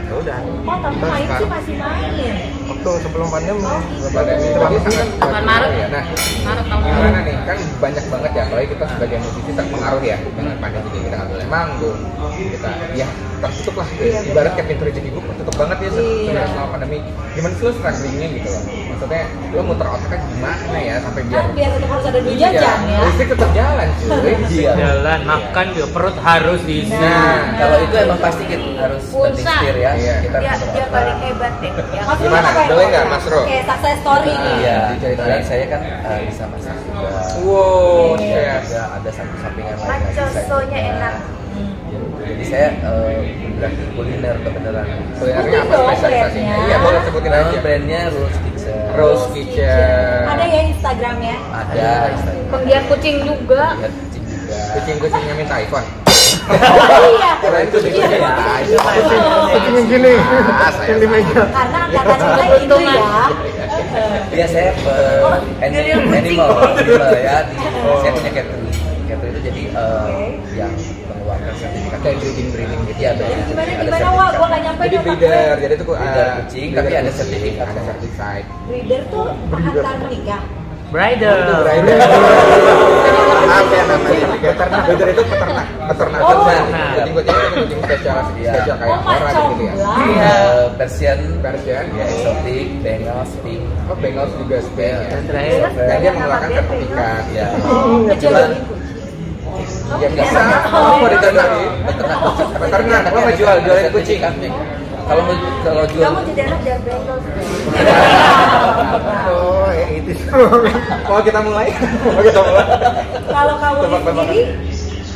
Ya 0.00 0.14
udah. 0.16 0.36
Oh 0.60 0.76
tapi 0.76 0.96
Terus 0.96 1.06
main 1.08 1.28
sih 1.30 1.46
masih 1.46 1.74
main. 1.76 2.34
Waktu 2.66 2.90
sebelum 3.00 3.28
pandemi, 3.28 3.62
Sebelum 3.62 4.10
pandemi 4.12 4.42
itu 4.42 4.58
Sebelum 4.58 4.82
sangat 4.82 5.08
Bulan 5.20 5.44
Maret. 5.44 5.70
ya. 5.72 5.86
Nah, 5.88 6.04
Maret 6.40 6.64
tahun 6.64 6.82
gimana 6.82 7.18
nih? 7.20 7.36
Kan 7.40 7.58
banyak 7.78 8.04
banget 8.06 8.30
ya, 8.30 8.42
apalagi 8.44 8.68
kita 8.68 8.84
sebagai 8.88 9.16
musisi 9.20 9.50
terpengaruh 9.52 10.02
ya 10.02 10.16
dengan 10.28 10.54
pandemi 10.56 10.88
ini 10.88 10.98
kita 11.00 11.14
nggak 11.16 11.28
boleh 11.28 11.46
manggung, 11.46 11.98
kita 12.36 12.70
ya 12.92 13.06
tertutup 13.40 13.74
lah. 13.76 13.88
Iya, 13.94 14.18
Ibarat 14.26 14.52
kayak 14.52 14.66
pintu 14.68 14.82
rezeki 14.84 15.08
gue 15.08 15.22
tertutup 15.24 15.54
banget 15.56 15.76
ya 15.78 15.88
Iya. 15.90 16.42
selama 16.46 16.68
pandemi. 16.70 16.98
Gimana 17.30 17.52
sih 17.54 17.64
lo 17.64 17.72
strugglingnya 17.72 18.26
gitu 18.34 18.48
loh? 18.48 18.62
Maksudnya 18.90 19.22
lo 19.50 19.62
muter 19.62 19.86
otaknya 19.88 20.18
gimana 20.28 20.76
ya 20.78 20.94
sampai 21.00 21.22
biar 21.24 21.40
Kan 21.40 21.50
biar 21.54 21.70
tetap 21.72 21.88
harus 21.88 22.04
ada 22.04 22.18
duit 22.20 22.34
Iya, 22.34 22.48
jajan 22.52 22.78
ya. 22.84 23.00
listrik 23.02 23.28
tetap 23.30 23.50
jalan 23.50 23.86
cuy. 23.96 24.32
Iya. 24.52 24.70
jalan 24.76 25.20
makan 25.24 25.66
juga 25.72 25.86
perut 25.88 26.16
harus 26.20 26.60
diisi 26.62 26.92
Nah, 26.92 27.40
Kalau 27.56 27.76
itu 27.78 27.94
emang 27.96 28.20
pasti 28.20 28.42
kita 28.44 28.68
harus 28.78 29.02
Pulsa. 29.08 29.54
Ya. 29.80 29.90
Iya. 29.94 30.14
Kita 30.20 30.36
Dia 30.38 30.50
harus 30.50 30.68
dia 30.70 30.86
paling 30.86 31.18
hebat 31.20 31.52
deh. 31.58 31.72
Yang 31.90 32.06
Mas 32.06 32.18
Gimana? 32.20 32.48
Boleh 32.62 32.86
nggak, 32.86 33.04
Mas 33.06 33.24
Roy? 33.26 33.40
Oke, 33.40 33.56
success 33.64 33.96
story 34.00 34.32
nih. 34.32 34.54
Iya, 34.60 34.78
Diceritain. 34.92 35.26
jadi 35.26 35.44
saya 35.44 35.64
kan 35.66 35.80
eh, 35.82 36.20
bisa 36.28 36.44
masak 36.46 36.76
juga. 36.78 37.08
Wow, 37.40 38.06
Iya, 38.14 38.36
yes. 38.36 38.60
juga 38.62 38.82
ada 38.92 39.10
satu 39.10 39.34
sampingan 39.38 39.74
lain 39.74 39.88
Macosonya 39.90 40.80
enak. 40.90 41.14
Jadi 42.20 42.44
saya 42.46 42.68
eh, 42.78 43.16
berarti 43.56 43.82
kuliner 43.92 44.36
kebenaran. 44.38 44.86
Sebenarnya 45.12 45.60
apa 45.60 45.76
spesialisasinya? 45.90 46.54
Iya, 46.62 46.76
boleh 46.78 47.00
sebutin 47.02 47.30
Nama 47.30 47.48
aja. 47.48 47.58
brandnya 47.60 48.00
Rose 48.08 48.38
Kitchen. 48.40 48.76
Rose 48.92 49.26
Kitchen. 49.32 50.20
Ada 50.26 50.44
ya 50.46 50.60
Instagramnya. 50.68 51.36
Ada 51.50 51.88
Instagram. 52.12 52.48
Penggiat 52.50 52.84
kucing 52.86 53.16
juga. 53.24 53.64
Lihat 53.74 53.92
kucing 53.96 54.24
juga. 54.26 54.58
Kucing-kucingnya 54.70 55.34
minta 55.34 55.54
iPhone. 55.56 55.86
Iya. 56.50 57.32
Iya. 57.40 58.80
yang 59.70 59.86
gini, 59.86 60.12
saya 60.18 60.88
yang 60.90 60.98
di 60.98 61.06
meja. 61.06 61.42
Karena 61.50 61.80
gitu 62.58 62.76
ya. 62.82 63.24
Iya 64.30 64.46
saya 64.46 64.70
eh, 64.74 65.18
Oh, 65.24 65.34
animal, 65.60 66.50
ya. 67.18 67.36
Di, 67.46 67.54
Saya 68.02 68.10
punya 68.14 68.30
catering. 68.34 68.66
Catering 69.10 69.32
itu 69.34 69.40
jadi 69.46 69.62
eh, 69.74 70.28
yang 70.54 70.72
mengeluarkan 71.10 71.52
sertifikat 71.58 71.98
kayak 72.02 72.16
breeding 72.22 72.48
breeding 72.54 72.80
gitu. 72.86 73.02
Benar. 73.02 73.46
Gimana 73.46 73.70
Ada 73.70 73.82
gimana 73.86 74.08
wah 74.14 74.28
gua 74.34 74.46
nggak 74.50 74.62
nyampe 74.66 74.82
jadi 74.86 74.98
breeder. 75.02 75.56
Jadi 75.58 75.74
itu 75.74 75.84
Breeder 75.84 76.26
uh, 76.26 76.32
kucing, 76.42 76.68
tapi 76.74 76.92
ada 76.94 77.10
sertifikat. 77.10 77.66
ada 77.66 77.82
sertifikat. 77.86 78.42
Breeder 78.66 79.00
tuh 79.10 79.26
antar 79.54 79.94
menikah 80.06 80.42
Bridal. 80.90 81.62
breeder 81.62 81.98
apa 83.50 83.66
ya 83.68 83.82
namanya 83.84 84.26
peternak 84.40 84.80
breeder 84.86 85.08
itu 85.10 85.22
peternak 85.22 85.66
peternak 85.86 86.20
Oh. 86.20 86.28
peternak 86.30 86.90
kucing 86.94 87.14
kucing 87.14 87.36
itu 87.36 87.56
kucing 87.56 87.80
spesial 87.80 88.14
Iya. 88.14 88.52
spesial 88.52 88.76
kayak 88.76 88.90
oh 88.90 89.00
orang 89.06 89.34
gitu 89.50 89.62
ya 89.64 89.74
Eh, 90.20 90.62
Persian 90.76 91.18
Persian 91.40 91.84
ya 91.90 92.04
exotic 92.06 92.66
Bengal 92.80 93.20
Sphinx 93.24 93.62
oh 93.86 93.96
Bengals 93.96 94.32
juga 94.36 94.56
spesial 94.60 95.00
Dan 95.06 95.22
terakhir 95.26 95.60
dan 95.76 95.96
dia 95.98 96.10
mengeluarkan 96.12 96.50
sertifikat 96.52 97.24
ya 97.30 97.46
kucing 98.06 98.34
ya 99.92 100.08
bisa 100.08 100.40
Oh, 100.70 100.96
peternak 101.04 101.48
peternak 102.56 103.02
lo 103.06 103.18
mau 103.20 103.32
jual 103.32 103.56
jualin 103.60 103.86
kucing 103.90 104.20
kalau 105.10 105.22
mau 105.26 105.34
kalau 105.66 105.82
jual 105.90 106.02
Kamu 106.06 106.20
jadi 106.30 106.42
anak 106.46 106.60
jangan 106.62 106.80
bengkel. 106.86 107.18
Oh 109.26 109.66
ya 109.74 109.86
itu. 109.90 110.12
Mau 111.10 111.18
kita 111.18 111.40
mulai. 111.42 111.68
Mau 112.06 112.22
kita 112.22 112.40
mulai. 112.46 112.66
Kalau 113.26 113.54
Tebak-tebakan. 113.58 114.26
sendiri 114.30 114.44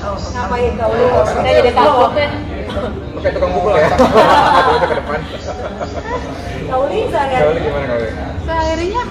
ngapain 0.04 0.72
kau 0.76 0.90
Saya 1.24 1.52
jadi 1.62 1.70
takut. 1.72 2.10
pakai 3.14 3.30
tukang 3.38 3.52
pukul 3.54 3.72
ya. 3.78 3.88
Itu 4.74 4.86
ke 4.90 4.96
depan. 4.98 5.20
Kau 6.68 6.82
seharian 6.90 7.40
Kau 7.40 7.52
gimana 7.54 7.84
kau 7.86 7.98
Seharinya 8.44 9.02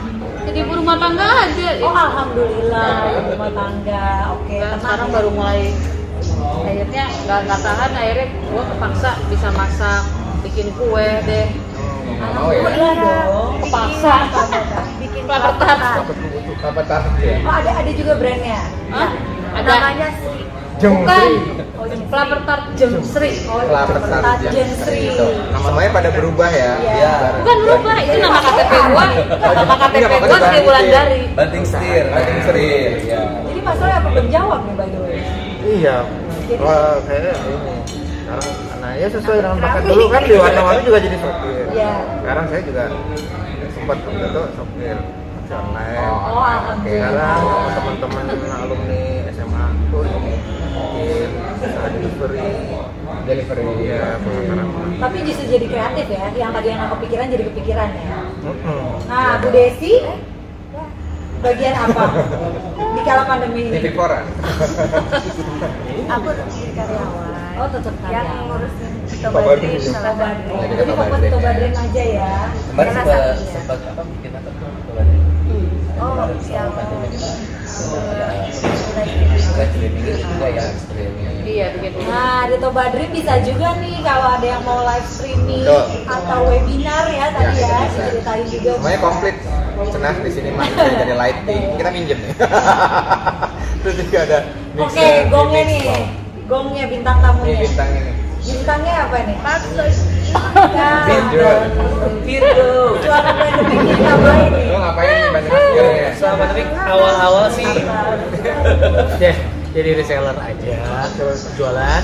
jadi 0.43 0.59
ibu 0.67 0.73
rumah 0.75 0.97
tangga 0.99 1.23
aja. 1.47 1.69
oh 1.79 1.95
alhamdulillah 1.95 2.91
rumah 3.31 3.51
tangga. 3.55 4.05
Oke 4.35 4.55
tenang. 4.59 4.79
sekarang 4.83 5.07
baru 5.15 5.29
mulai. 5.31 5.71
Akhirnya 6.63 7.05
nggak 7.23 7.39
nggak 7.47 7.59
tahan 7.63 7.91
akhirnya 7.95 8.27
gua 8.51 8.63
kepaksa 8.67 9.09
bisa 9.31 9.49
masak 9.55 10.03
bikin 10.43 10.67
kue 10.75 11.09
deh. 11.23 11.47
Mau 12.33 12.49
ya? 12.51 12.91
Dong 13.27 13.53
kepaksa? 13.63 14.15
Bikin 14.99 15.21
Kelapa 15.23 15.51
tart. 15.57 15.81
apa 16.63 16.81
tart 16.87 17.05
ya? 17.19 17.35
Oh 17.43 17.53
ada 17.53 17.71
ada 17.75 17.91
juga 17.91 18.13
brandnya. 18.15 18.61
Hah? 18.87 19.09
ada. 19.53 19.67
Namanya 19.69 20.07
sih 20.19 20.39
bukan. 20.79 21.27
Oh 21.73 21.85
ini 21.87 22.05
kelapa 22.07 22.37
tart 22.43 22.63
jemsri. 22.75 23.31
Oh 23.47 23.59
Kelapa 23.59 23.97
tart 23.99 24.23
Tart 24.23 24.41
Jensri 24.47 24.99
Gitu. 25.09 25.27
namanya 25.51 25.89
pada 25.91 26.09
berubah 26.11 26.47
ya? 26.47 26.71
Iya. 26.79 26.95
ya 26.95 27.13
bukan 27.39 27.57
lupa 27.65 27.93
itu 27.99 28.17
nama 28.19 28.39
KTP 28.39 28.71
gua. 28.87 29.05
Nama 29.53 29.75
KTP 29.79 30.11
gua 30.21 30.37
Sri 30.39 30.59
Wulandari. 30.63 31.21
banting 31.33 31.63
setir 31.63 32.03
banting 32.07 32.39
setir 32.41 32.55
ya 33.03 33.21
jadi 33.43 33.59
masalah 33.61 33.95
apa? 33.99 34.07
Belum 34.11 34.27
jawab 34.29 34.59
nih 34.63 34.75
by 34.75 34.87
the 34.87 34.99
way. 34.99 35.19
Iya. 35.63 35.97
Wah, 36.59 36.99
kayaknya 37.03 37.31
ini. 37.39 37.75
Sekarang 38.23 38.51
nah 38.83 38.91
ya 38.93 39.07
sesuai 39.07 39.39
dengan 39.39 39.57
bakat 39.57 39.83
dulu 39.87 40.05
kan 40.11 40.21
di 40.21 40.35
warna-warni 40.35 40.81
juga 40.83 40.99
jadi 40.99 41.17
sopir. 41.17 41.65
Iya. 41.71 41.93
Sekarang 42.19 42.45
saya 42.51 42.61
juga 42.61 42.83
sempat 43.71 43.97
waktu 44.03 44.19
itu 44.21 44.41
sopir 44.53 44.97
taksi 44.99 45.53
online. 45.55 45.99
Oh, 46.03 46.35
oh 46.35 46.43
Sekarang 46.83 47.41
sama 47.71 47.91
teman-teman 47.95 48.51
alumni 48.53 49.01
SMA 49.31 49.63
tuh 49.87 50.03
bikin 50.03 51.29
usaha 51.57 51.87
delivery. 51.89 52.47
delivery 53.23 53.63
Iya, 53.79 54.19
pengantaran. 54.19 54.67
tapi 54.99 55.17
justru 55.23 55.45
jadi 55.47 55.67
kreatif 55.69 56.05
ya 56.11 56.27
yang 56.35 56.51
tadi 56.51 56.67
yang 56.67 56.91
kepikiran 56.91 57.25
jadi 57.29 57.43
kepikiran 57.47 57.89
ya 57.93 58.19
Mm-mm. 58.43 58.83
nah 59.07 59.39
Bu 59.39 59.47
Desi 59.47 59.95
bagian 61.39 61.75
apa 61.77 62.03
di 62.95 63.01
kala 63.01 63.23
pandemi 63.23 63.71
ini 63.71 63.91
koran 63.95 64.27
aku 66.15 66.27
jadi 66.35 66.71
karyawan 66.73 67.32
oh 67.53 67.67
tetap 67.69 67.95
yang 68.07 68.27
ngurusin 68.45 68.91
Tobadrin. 69.23 69.79
Tobadrin. 69.79 70.57
Jadi 70.73 70.91
fokus 70.91 71.19
Tobadrin 71.29 71.71
ya. 71.71 71.83
Aja 71.83 72.03
ya. 72.03 72.33
kemarin 72.67 72.93
Salah 72.97 73.35
sempat 73.37 73.79
apa 73.83 74.01
bikin 74.09 74.31
apa 74.33 74.49
Tobadrin? 74.51 75.21
oh 75.93 76.13
yang 76.17 76.41
sama 76.41 76.71
pandemi 76.73 77.15
kita 77.15 78.25
live 79.53 79.71
streaming 79.71 80.03
itu 80.03 80.21
juga 80.25 80.47
ya 80.49 80.63
streaming 80.75 81.27
iya 81.43 81.65
bikin 81.71 81.91
Nah, 82.03 82.41
di 82.45 82.57
Tobadrin 82.57 83.09
bisa 83.09 83.33
juga 83.39 83.67
nih 83.77 84.01
kalau 84.01 84.27
ada 84.33 84.47
yang 84.47 84.63
mau 84.63 84.81
live 84.83 85.07
streaming 85.07 85.63
atau 86.03 86.39
webinar 86.45 87.05
ya 87.07 87.27
tadi 87.31 87.53
Ya, 87.53 87.63
ya, 87.63 87.77
bisa. 87.85 88.03
diceritain 88.03 88.45
juga. 88.49 88.71
semuanya 88.75 88.99
komplit 88.99 89.35
senang 89.85 90.15
di 90.19 90.31
sini 90.31 90.49
mah 90.51 90.67
jadi 90.69 91.13
lighting 91.13 91.63
kita 91.77 91.89
minjem 91.89 92.17
nih 92.19 92.33
terus 93.83 93.95
juga 93.99 94.19
ada 94.23 94.37
Oke, 94.73 95.07
gongnya 95.29 95.61
nih. 95.69 96.22
Gongnya 96.43 96.85
bintang 96.91 97.17
tamunya. 97.23 97.59
bintang 97.63 97.89
ini 97.95 98.11
Bintangnya 98.43 99.07
apa 99.07 99.15
nih? 99.23 99.37
Ya, 100.75 100.89
Virgo. 101.07 101.51
Virgo. 102.27 102.71
Suara 102.99 103.31
pandemi 103.31 103.75
ini 103.79 103.95
ngapain 104.03 104.51
nih? 104.51 104.65
lo 104.67 104.77
ngapain 104.83 105.07
nih 105.07 105.29
banyak 105.31 105.51
ya? 105.55 106.11
Selama 106.19 106.35
pandemi 106.43 106.63
awal-awal 106.75 107.45
sih. 107.55 107.71
Ya, 109.23 109.33
jadi 109.71 109.89
reseller 109.95 110.35
aja, 110.35 111.07
terus 111.15 111.47
jualan, 111.55 112.03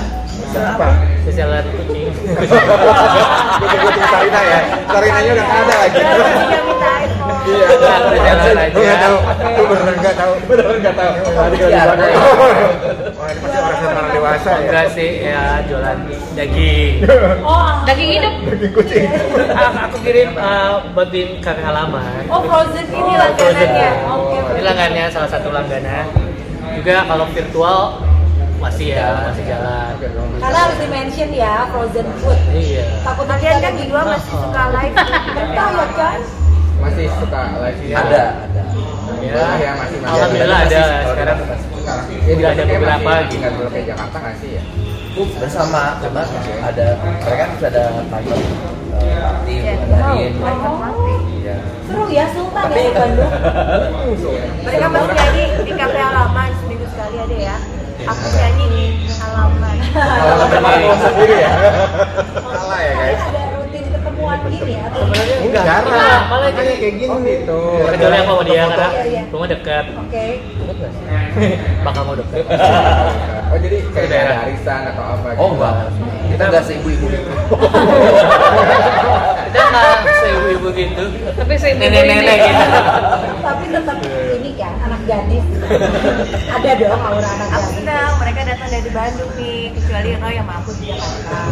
apa 0.56 0.88
reseller 1.28 1.64
kucing. 1.76 2.08
kucing 3.84 4.04
Sarina 4.08 4.40
ya? 4.40 4.60
Sarinanya 4.88 5.30
udah 5.36 5.44
nggak 5.44 5.60
ada 5.60 5.74
lagi. 5.76 6.00
Dia 6.00 6.60
minta 6.64 6.90
iPhone. 7.04 7.38
Iya. 7.44 7.66
Reseller 7.68 8.56
aja. 8.56 8.72
Gua 8.72 8.82
nggak 8.82 9.00
tahu. 9.04 9.16
Gua 9.44 9.66
beneran 9.68 9.96
nggak 10.00 10.16
tahu. 10.16 10.32
Beneran 10.48 10.76
nggak 10.80 10.96
tahu. 10.96 11.12
Tadi 11.20 11.56
kalau 11.60 11.70
Iya, 11.70 11.80
di 11.84 11.92
ada. 11.92 12.04
Wah, 12.16 12.54
ini 13.30 13.40
pasti 13.40 13.58
orang 13.58 13.94
orang 13.94 14.10
dewasa 14.10 14.50
ya. 14.50 14.58
Enggak 14.66 14.86
sih, 14.90 15.10
ya 15.22 15.42
jualan 15.64 15.98
daging. 16.34 16.94
Oh, 17.50 17.70
daging 17.82 18.10
hidup 18.18 18.34
daging 18.44 18.72
kucing 18.74 19.04
Aku, 19.50 19.76
aku 19.80 19.96
kirim 20.02 20.30
uh, 20.34 20.82
buat 20.92 21.08
di 21.08 21.38
kakak 21.38 21.64
halaman. 21.64 22.22
oh 22.26 22.40
frozen 22.42 22.86
ini 22.86 23.12
Oh, 23.12 23.18
langganannya. 23.18 23.90
Oke. 24.10 24.36
Ini 24.50 24.62
langganannya 24.62 25.04
salah 25.08 25.30
satu 25.30 25.48
langganan. 25.50 26.06
Juga 26.74 27.04
kalau 27.04 27.26
virtual 27.30 27.78
masih 28.60 28.92
ya, 28.92 29.32
masih 29.32 29.44
jalan. 29.48 29.92
Karena 30.36 30.58
harus 30.60 30.76
di 30.76 30.88
mention 30.88 31.30
ya 31.32 31.64
frozen 31.72 32.06
food. 32.20 32.38
Iya. 32.52 32.84
Takut 33.00 33.24
kita 33.24 33.48
kan 33.48 33.62
lagi 33.62 33.82
berdua 33.88 34.02
masih 34.06 34.32
suka 34.36 34.62
live 34.70 34.94
Entah 35.32 35.68
ya 35.70 35.86
kan? 35.96 36.20
masih 36.80 37.06
suka 37.12 37.40
live 37.60 37.80
ya 37.84 37.96
ada 38.00 38.24
ada 38.40 38.62
Ya, 39.20 39.36
ya 39.60 39.70
masih 39.76 40.00
masih 40.00 40.16
Alhamdulillah 40.16 40.60
ada 40.64 40.80
Masih, 41.04 41.79
sekarang. 41.92 42.06
sekarang 42.06 42.38
Udah 42.38 42.50
ada 42.50 42.64
beberapa 42.64 43.10
gitu. 43.26 43.34
nggak 43.36 43.52
dulu 43.52 43.68
kayak 43.68 43.86
Jakarta 43.88 44.16
nggak 44.18 44.36
sih 44.38 44.50
ya? 44.52 44.62
Bersama 45.36 45.80
coba 45.98 46.22
ada 46.62 46.86
mereka 46.96 47.34
kan 47.36 47.48
bisa 47.52 47.66
ada 47.68 47.82
kantor 48.08 48.36
eh, 49.00 49.16
party 49.18 49.54
ya 49.58 49.72
ngadain 49.76 50.32
party 50.38 51.14
iya. 51.36 51.56
Seru 51.84 52.04
ya 52.08 52.24
Sultan 52.30 52.62
Tapi- 52.62 52.78
ya 52.78 52.84
di 52.84 52.92
Bandung. 52.94 53.32
mereka 54.64 54.86
pasti 54.88 55.12
nyanyi 55.12 55.44
di 55.60 55.72
kafe 55.72 55.98
halaman 55.98 56.48
seminggu 56.56 56.86
sekali 56.86 57.16
ada 57.18 57.36
ya. 57.36 57.56
Aku 58.00 58.24
nyanyi 58.30 58.64
di 58.70 58.84
halaman. 59.12 59.76
Mau 60.80 60.96
sendiri 61.02 61.36
ya? 61.36 61.52
Salah 62.38 62.80
ya 62.80 62.92
guys 62.94 63.20
Ketemuan 64.20 64.52
gini 64.52 64.70
ya? 64.70 64.82
Atau 64.84 65.00
Sebenarnya 65.00 65.36
enggak 65.40 65.64
Malah- 65.80 66.22
malah 66.28 66.48
Makanya 66.50 66.74
kayak 66.76 66.94
gini 66.94 67.08
Oh, 67.08 67.18
gitu 67.24 67.60
Kecuali 67.82 68.12
yang 68.14 68.28
mau 68.28 68.40
dia 68.42 68.62
karena 68.62 68.88
Iya, 68.90 69.02
iya. 69.02 69.22
rumah 69.32 69.48
dekat. 69.48 69.84
Oke. 69.96 70.26
Bakal 71.86 72.02
mau 72.04 72.14
dekat. 72.14 72.44
oh 73.50 73.58
jadi 73.58 73.76
kayak 73.88 74.06
Daerah. 74.06 74.30
ada 74.30 74.46
arisan 74.46 74.80
atau 74.86 75.04
apa 75.08 75.28
gitu 75.28 75.40
oh 75.40 75.48
enggak 75.50 75.74
kita 76.30 76.42
enggak 76.46 76.62
seibu-ibu 76.62 77.06
gitu 77.08 77.30
Kita 79.50 79.66
nggak 79.66 80.14
seibu-ibu 80.16 80.68
gitu. 80.70 81.02
tapi 81.34 81.54
saya 81.58 81.74
Nenek-nenek 81.74 82.38
gitu. 82.38 82.64
Tapi 83.50 83.66
tetap 83.66 83.98
ini 84.38 84.50
kan 84.54 84.78
anak 84.78 85.02
gadis. 85.10 85.42
ada 86.54 86.70
dong 86.78 87.02
aura 87.02 87.28
anak 87.34 87.48
aku 87.50 87.58
gadis. 87.58 87.74
senang 87.82 88.12
mereka 88.22 88.40
datang 88.46 88.68
dari 88.70 88.90
Bandung 88.94 89.30
nih 89.34 89.74
kecuali 89.74 90.10
Roy 90.22 90.32
yang 90.38 90.46
mampu 90.46 90.70
di 90.78 90.94
Jakarta. 90.94 91.42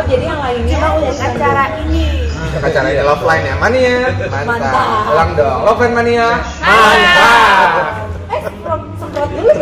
Oh 0.00 0.04
jadi 0.08 0.24
yang 0.32 0.40
lainnya 0.40 0.76
cuma 0.80 0.88
untuk 0.96 1.18
acara 1.20 1.64
ini. 1.84 2.08
Acara 2.56 2.88
ini 2.88 3.02
love 3.04 3.24
line 3.28 3.44
ya? 3.44 3.54
Mania? 3.60 3.96
Mantap. 4.32 4.48
Mantap. 4.48 5.12
ulang 5.12 5.30
dong. 5.36 5.60
Love 5.68 5.80
line 5.84 5.92
mania? 5.92 6.28
Mantap. 6.64 8.01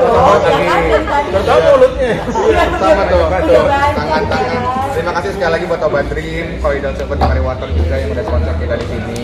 Oh, 0.01 0.37
mulutnya. 1.61 2.13
Iya, 2.17 2.65
Sama 2.73 3.05
tuh. 3.07 3.25
Terima 4.91 5.13
kasih 5.15 5.31
sekali 5.33 5.53
lagi 5.53 5.65
buat 5.65 5.81
Obat 5.83 6.07
Dream, 6.09 6.47
Koidal 6.59 6.93
Silver 6.95 7.17
Mari 7.17 7.41
Water 7.41 7.69
juga 7.71 7.95
yang 7.95 8.11
udah 8.11 8.25
sponsor 8.25 8.55
kita 8.59 8.75
di 8.77 8.87
sini. 8.87 9.23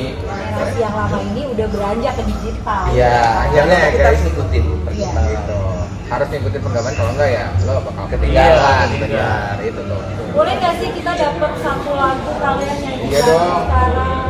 Yang 0.77 0.95
lama 0.95 1.19
ini 1.23 1.43
udah 1.49 1.67
beranjak 1.69 2.13
ke 2.15 2.25
digital. 2.27 2.85
Iya, 2.89 3.17
akhirnya 3.43 3.77
ya 3.77 3.89
kita 3.89 3.97
guys. 3.99 4.07
harus 4.07 4.21
ngikutin 4.23 4.65
Iya. 4.65 4.77
perkembangan 4.79 5.25
Gitu. 5.27 5.59
Harus 6.07 6.27
ngikutin 6.29 6.61
perkembangan 6.63 6.93
kalau 6.95 7.11
enggak 7.11 7.29
ya 7.29 7.45
lo 7.65 7.73
bakal 7.83 8.05
Ketinggalan. 8.07 8.87
Iya, 8.87 8.99
benar 9.01 9.57
itu 9.59 9.81
tuh. 9.83 10.01
Boleh 10.31 10.53
nggak 10.55 10.75
sih 10.77 10.89
kita 10.93 11.13
dapat 11.13 11.53
satu 11.59 11.91
lagu 11.93 12.31
kalian 12.37 12.77
nyanyikan 12.79 13.09
Iya 13.09 13.21
dong. 13.23 13.41
sekarang? 13.59 14.21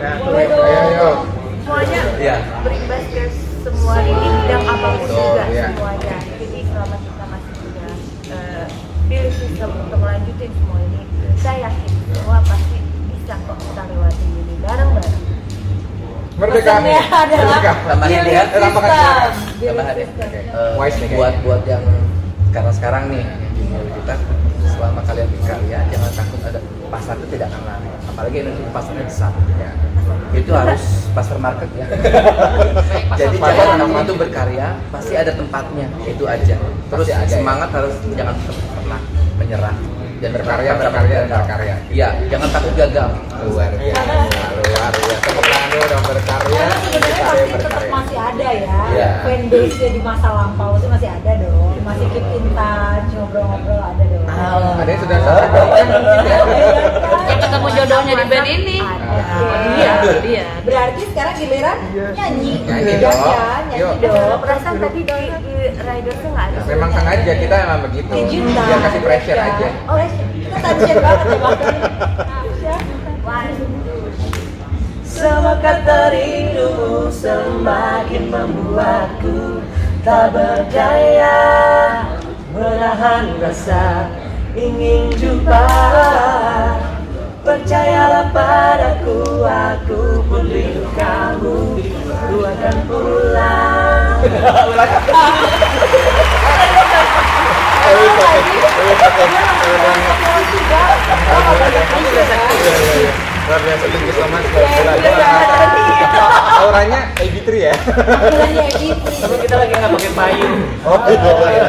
Ya, 0.00 0.12
Boleh 0.20 0.44
dong. 0.48 0.64
Ayo, 0.64 0.80
ayo. 0.80 1.10
semuanya 1.60 2.00
Iya. 2.18 2.36
berimbas 2.64 3.04
ke 3.06 3.22
semua 3.60 3.94
di 4.00 4.12
bidang 4.12 4.64
apa 4.64 4.88
pun 4.96 5.08
juga 5.08 5.44
iya. 5.52 5.64
semuanya 5.72 6.16
jadi 6.40 6.58
selama 6.64 6.96
kita 6.96 7.24
masih 7.28 7.52
punya 7.60 7.88
pilih 9.08 9.28
eh, 9.28 9.36
sistem 9.36 9.70
untuk 9.84 9.98
melanjutin 10.00 10.50
semua 10.56 10.78
ini 10.80 11.02
saya 11.40 11.56
yakin 11.68 11.90
semua 12.08 12.36
pasti 12.44 12.78
bisa 13.12 13.34
kok 13.36 13.58
kita 13.60 13.82
lewati 13.84 14.26
ini 14.28 14.54
bareng-bareng 14.64 15.18
Merdeka 16.40 16.80
nih. 16.80 16.96
Merdeka. 16.96 17.12
hati, 17.12 17.36
ya. 17.36 17.72
Tambahan. 17.84 18.24
Ya. 18.24 18.42
Tambahan. 18.48 19.96
Ya. 20.00 20.10
Eh, 20.56 20.80
Wise 20.80 20.96
nih. 21.04 21.08
Buat 21.12 21.34
buat 21.44 21.62
yang 21.68 21.84
karena 22.48 22.72
sekarang 22.72 23.12
nih 23.12 23.24
kita 24.00 24.14
selama 24.74 25.00
kalian 25.04 25.28
berkarya 25.36 25.78
jangan 25.92 26.12
takut 26.16 26.40
ada 26.48 26.60
pasar 26.90 27.14
itu 27.20 27.26
tidak 27.36 27.46
akan 27.52 27.62
lari 27.68 27.88
apalagi 28.08 28.36
Indonesia 28.42 28.72
pasarnya 28.74 29.04
besar 29.06 29.32
ya. 29.60 29.70
itu 30.34 30.50
harus 30.50 30.82
pasar 31.10 31.36
market 31.38 31.68
ya 31.74 31.86
jadi 33.18 33.36
jangan 33.36 33.76
kamu 33.84 33.98
itu 34.06 34.14
berkarya 34.16 34.68
pasti 34.88 35.14
ada 35.14 35.32
tempatnya 35.34 35.86
itu 36.06 36.24
aja 36.24 36.54
terus 36.90 37.06
ada, 37.10 37.26
ya. 37.26 37.28
semangat 37.28 37.68
harus 37.74 37.94
jangan 38.14 38.34
pernah 38.46 39.00
menyerah 39.36 39.76
dan 40.20 40.36
Berkarya, 40.36 40.76
berkarya 40.76 40.92
berkarya, 40.92 41.18
dan 41.24 41.28
berkarya. 41.32 41.74
iya 41.88 42.08
jangan 42.28 42.48
takut 42.52 42.72
gagal 42.76 43.10
Luar 43.40 43.72
biasa, 43.72 44.16
luar 44.52 44.92
biasa. 44.92 45.24
Tepuk 45.24 45.44
tangan 45.48 45.68
dulu 45.72 45.84
dong 45.88 46.04
berkarya. 46.04 46.60
Karena 46.60 46.76
sebenarnya 46.76 47.08
berkarya, 47.08 47.40
pasti 47.40 47.56
tetap 47.64 47.84
masih 47.88 48.18
ada 48.20 48.48
ya 48.52 48.78
Iya. 48.92 49.10
fanbase 49.24 49.86
di 49.96 50.00
masa 50.04 50.28
lampau 50.28 50.76
itu 50.76 50.86
masih 50.92 51.08
ada 51.08 51.32
dong 51.40 51.69
masih 51.90 52.06
keep 52.14 52.26
in 52.30 52.46
touch 52.54 53.10
ngobrol-ngobrol 53.18 53.82
ada 53.82 54.04
dong 54.06 54.26
Ada 54.78 54.90
yang 54.90 55.00
sudah 55.02 55.18
kan 55.18 55.86
ya. 56.22 56.38
Yang 57.30 57.38
ketemu 57.46 57.68
jodohnya 57.70 58.14
di 58.14 58.24
band 58.26 58.48
ini. 58.48 58.78
Ada. 58.82 59.06
Iya, 59.70 59.92
iya. 60.26 60.44
Berarti 60.66 61.02
sekarang 61.14 61.34
giliran 61.38 61.78
nyanyi. 62.14 62.52
Nyanyi 62.66 62.92
Ya 62.94 62.98
dong. 63.02 63.18
nyanyi 63.70 63.96
dong. 64.02 64.38
perasaan 64.42 64.76
tadi 64.78 65.00
di, 65.02 65.18
di 65.30 65.54
rider 65.78 66.14
tuh 66.18 66.30
nggak 66.30 66.46
ada 66.50 66.58
Memang 66.66 66.90
sengaja 66.90 67.32
kita 67.38 67.54
emang 67.66 67.80
begitu. 67.86 68.10
Biar 68.10 68.78
kasih 68.86 69.02
pressure 69.02 69.38
ya. 69.38 69.46
aja. 69.50 69.68
Oh, 69.86 69.96
kita 69.98 70.58
tension 70.58 70.96
banget 70.98 71.26
ya. 72.58 72.76
Semua 75.04 75.54
kata 75.60 76.14
rindumu 76.16 77.12
semakin 77.12 78.22
membuatku 78.32 79.60
tak 80.00 80.32
berdaya 80.32 81.38
Menahan 82.50 83.36
rasa 83.40 84.08
ingin 84.56 85.12
jumpa 85.16 85.68
Percayalah 87.40 88.28
padaku, 88.32 89.44
aku 89.44 90.20
pun 90.28 90.44
rindu 90.48 90.84
kamu 90.96 91.80
Ku 92.28 92.36
akan 92.44 92.76
pulang 92.88 94.20
Luar 94.70 94.88
biasa. 105.00 105.99
Auranya 106.60 107.00
AB3 107.16 107.48
ya. 107.56 107.74
Panggilannya 107.74 108.64
Evie. 108.68 108.94
Tapi 109.00 109.34
kita 109.44 109.54
lagi 109.56 109.72
nggak 109.72 109.92
pakai 109.96 110.12
payung. 110.12 110.56
Oh 110.84 110.98
iya. 111.08 111.66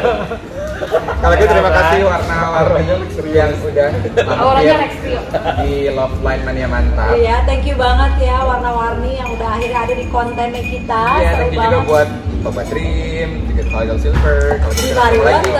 Kalau 1.22 1.38
gitu 1.38 1.54
terima 1.54 1.70
kasih 1.70 2.00
warna-warni 2.10 2.98
yang 3.30 3.54
udah 3.62 3.90
Auranya 4.34 4.74
mampir 4.82 5.14
di 5.62 5.74
Love 5.94 6.18
Line 6.26 6.42
Mania 6.42 6.68
Mantap. 6.68 7.14
Iya, 7.14 7.46
thank 7.46 7.70
you 7.70 7.78
banget 7.78 8.26
ya 8.26 8.42
warna-warni 8.42 9.22
yang 9.22 9.30
udah 9.30 9.50
akhirnya 9.62 9.80
ada 9.86 9.94
di 9.94 10.06
kontennya 10.10 10.64
kita. 10.66 11.04
Iya, 11.22 11.32
thank 11.38 11.54
you 11.54 11.62
juga 11.62 11.80
buat 11.86 12.10
Boba 12.42 12.66
Dream, 12.66 13.46
juga 13.54 13.64
Tidal 13.70 13.98
Silver, 14.02 14.58
kalau 14.58 14.74
gitu 14.74 14.98
Bari 14.98 15.18
ketemu 15.22 15.30
lagi. 15.30 15.52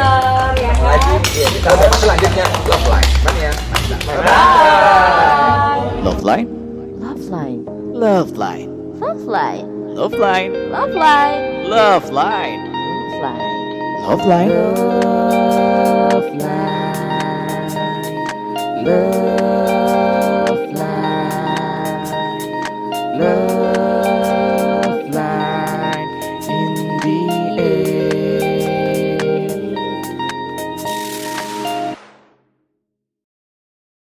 Ya 0.58 0.74
kan? 0.74 0.82
lagi, 0.82 1.14
iya, 1.38 1.48
kita 1.54 1.70
udah 1.78 1.90
selanjutnya 2.02 2.46
Love 2.66 2.88
Line 2.90 3.10
Mania 3.22 3.52
Mantap. 3.70 4.02
Bye. 4.26 5.86
Love 6.02 6.24
line. 6.26 6.50
Love 6.98 7.26
line. 7.30 7.62
Love 7.94 8.34
line. 8.34 8.71
Love 9.02 9.24
line. 9.24 9.96
Love 9.96 10.14
line. 10.14 10.54
Love 10.70 10.94
line. 10.94 11.68
Love 11.68 12.12
line. 12.12 12.72
Love 12.72 13.18
line. 13.20 13.42
Love 14.06 14.26
line. 14.28 14.50
Love 16.12 16.36
line. 16.36 16.92
Love 18.86 19.91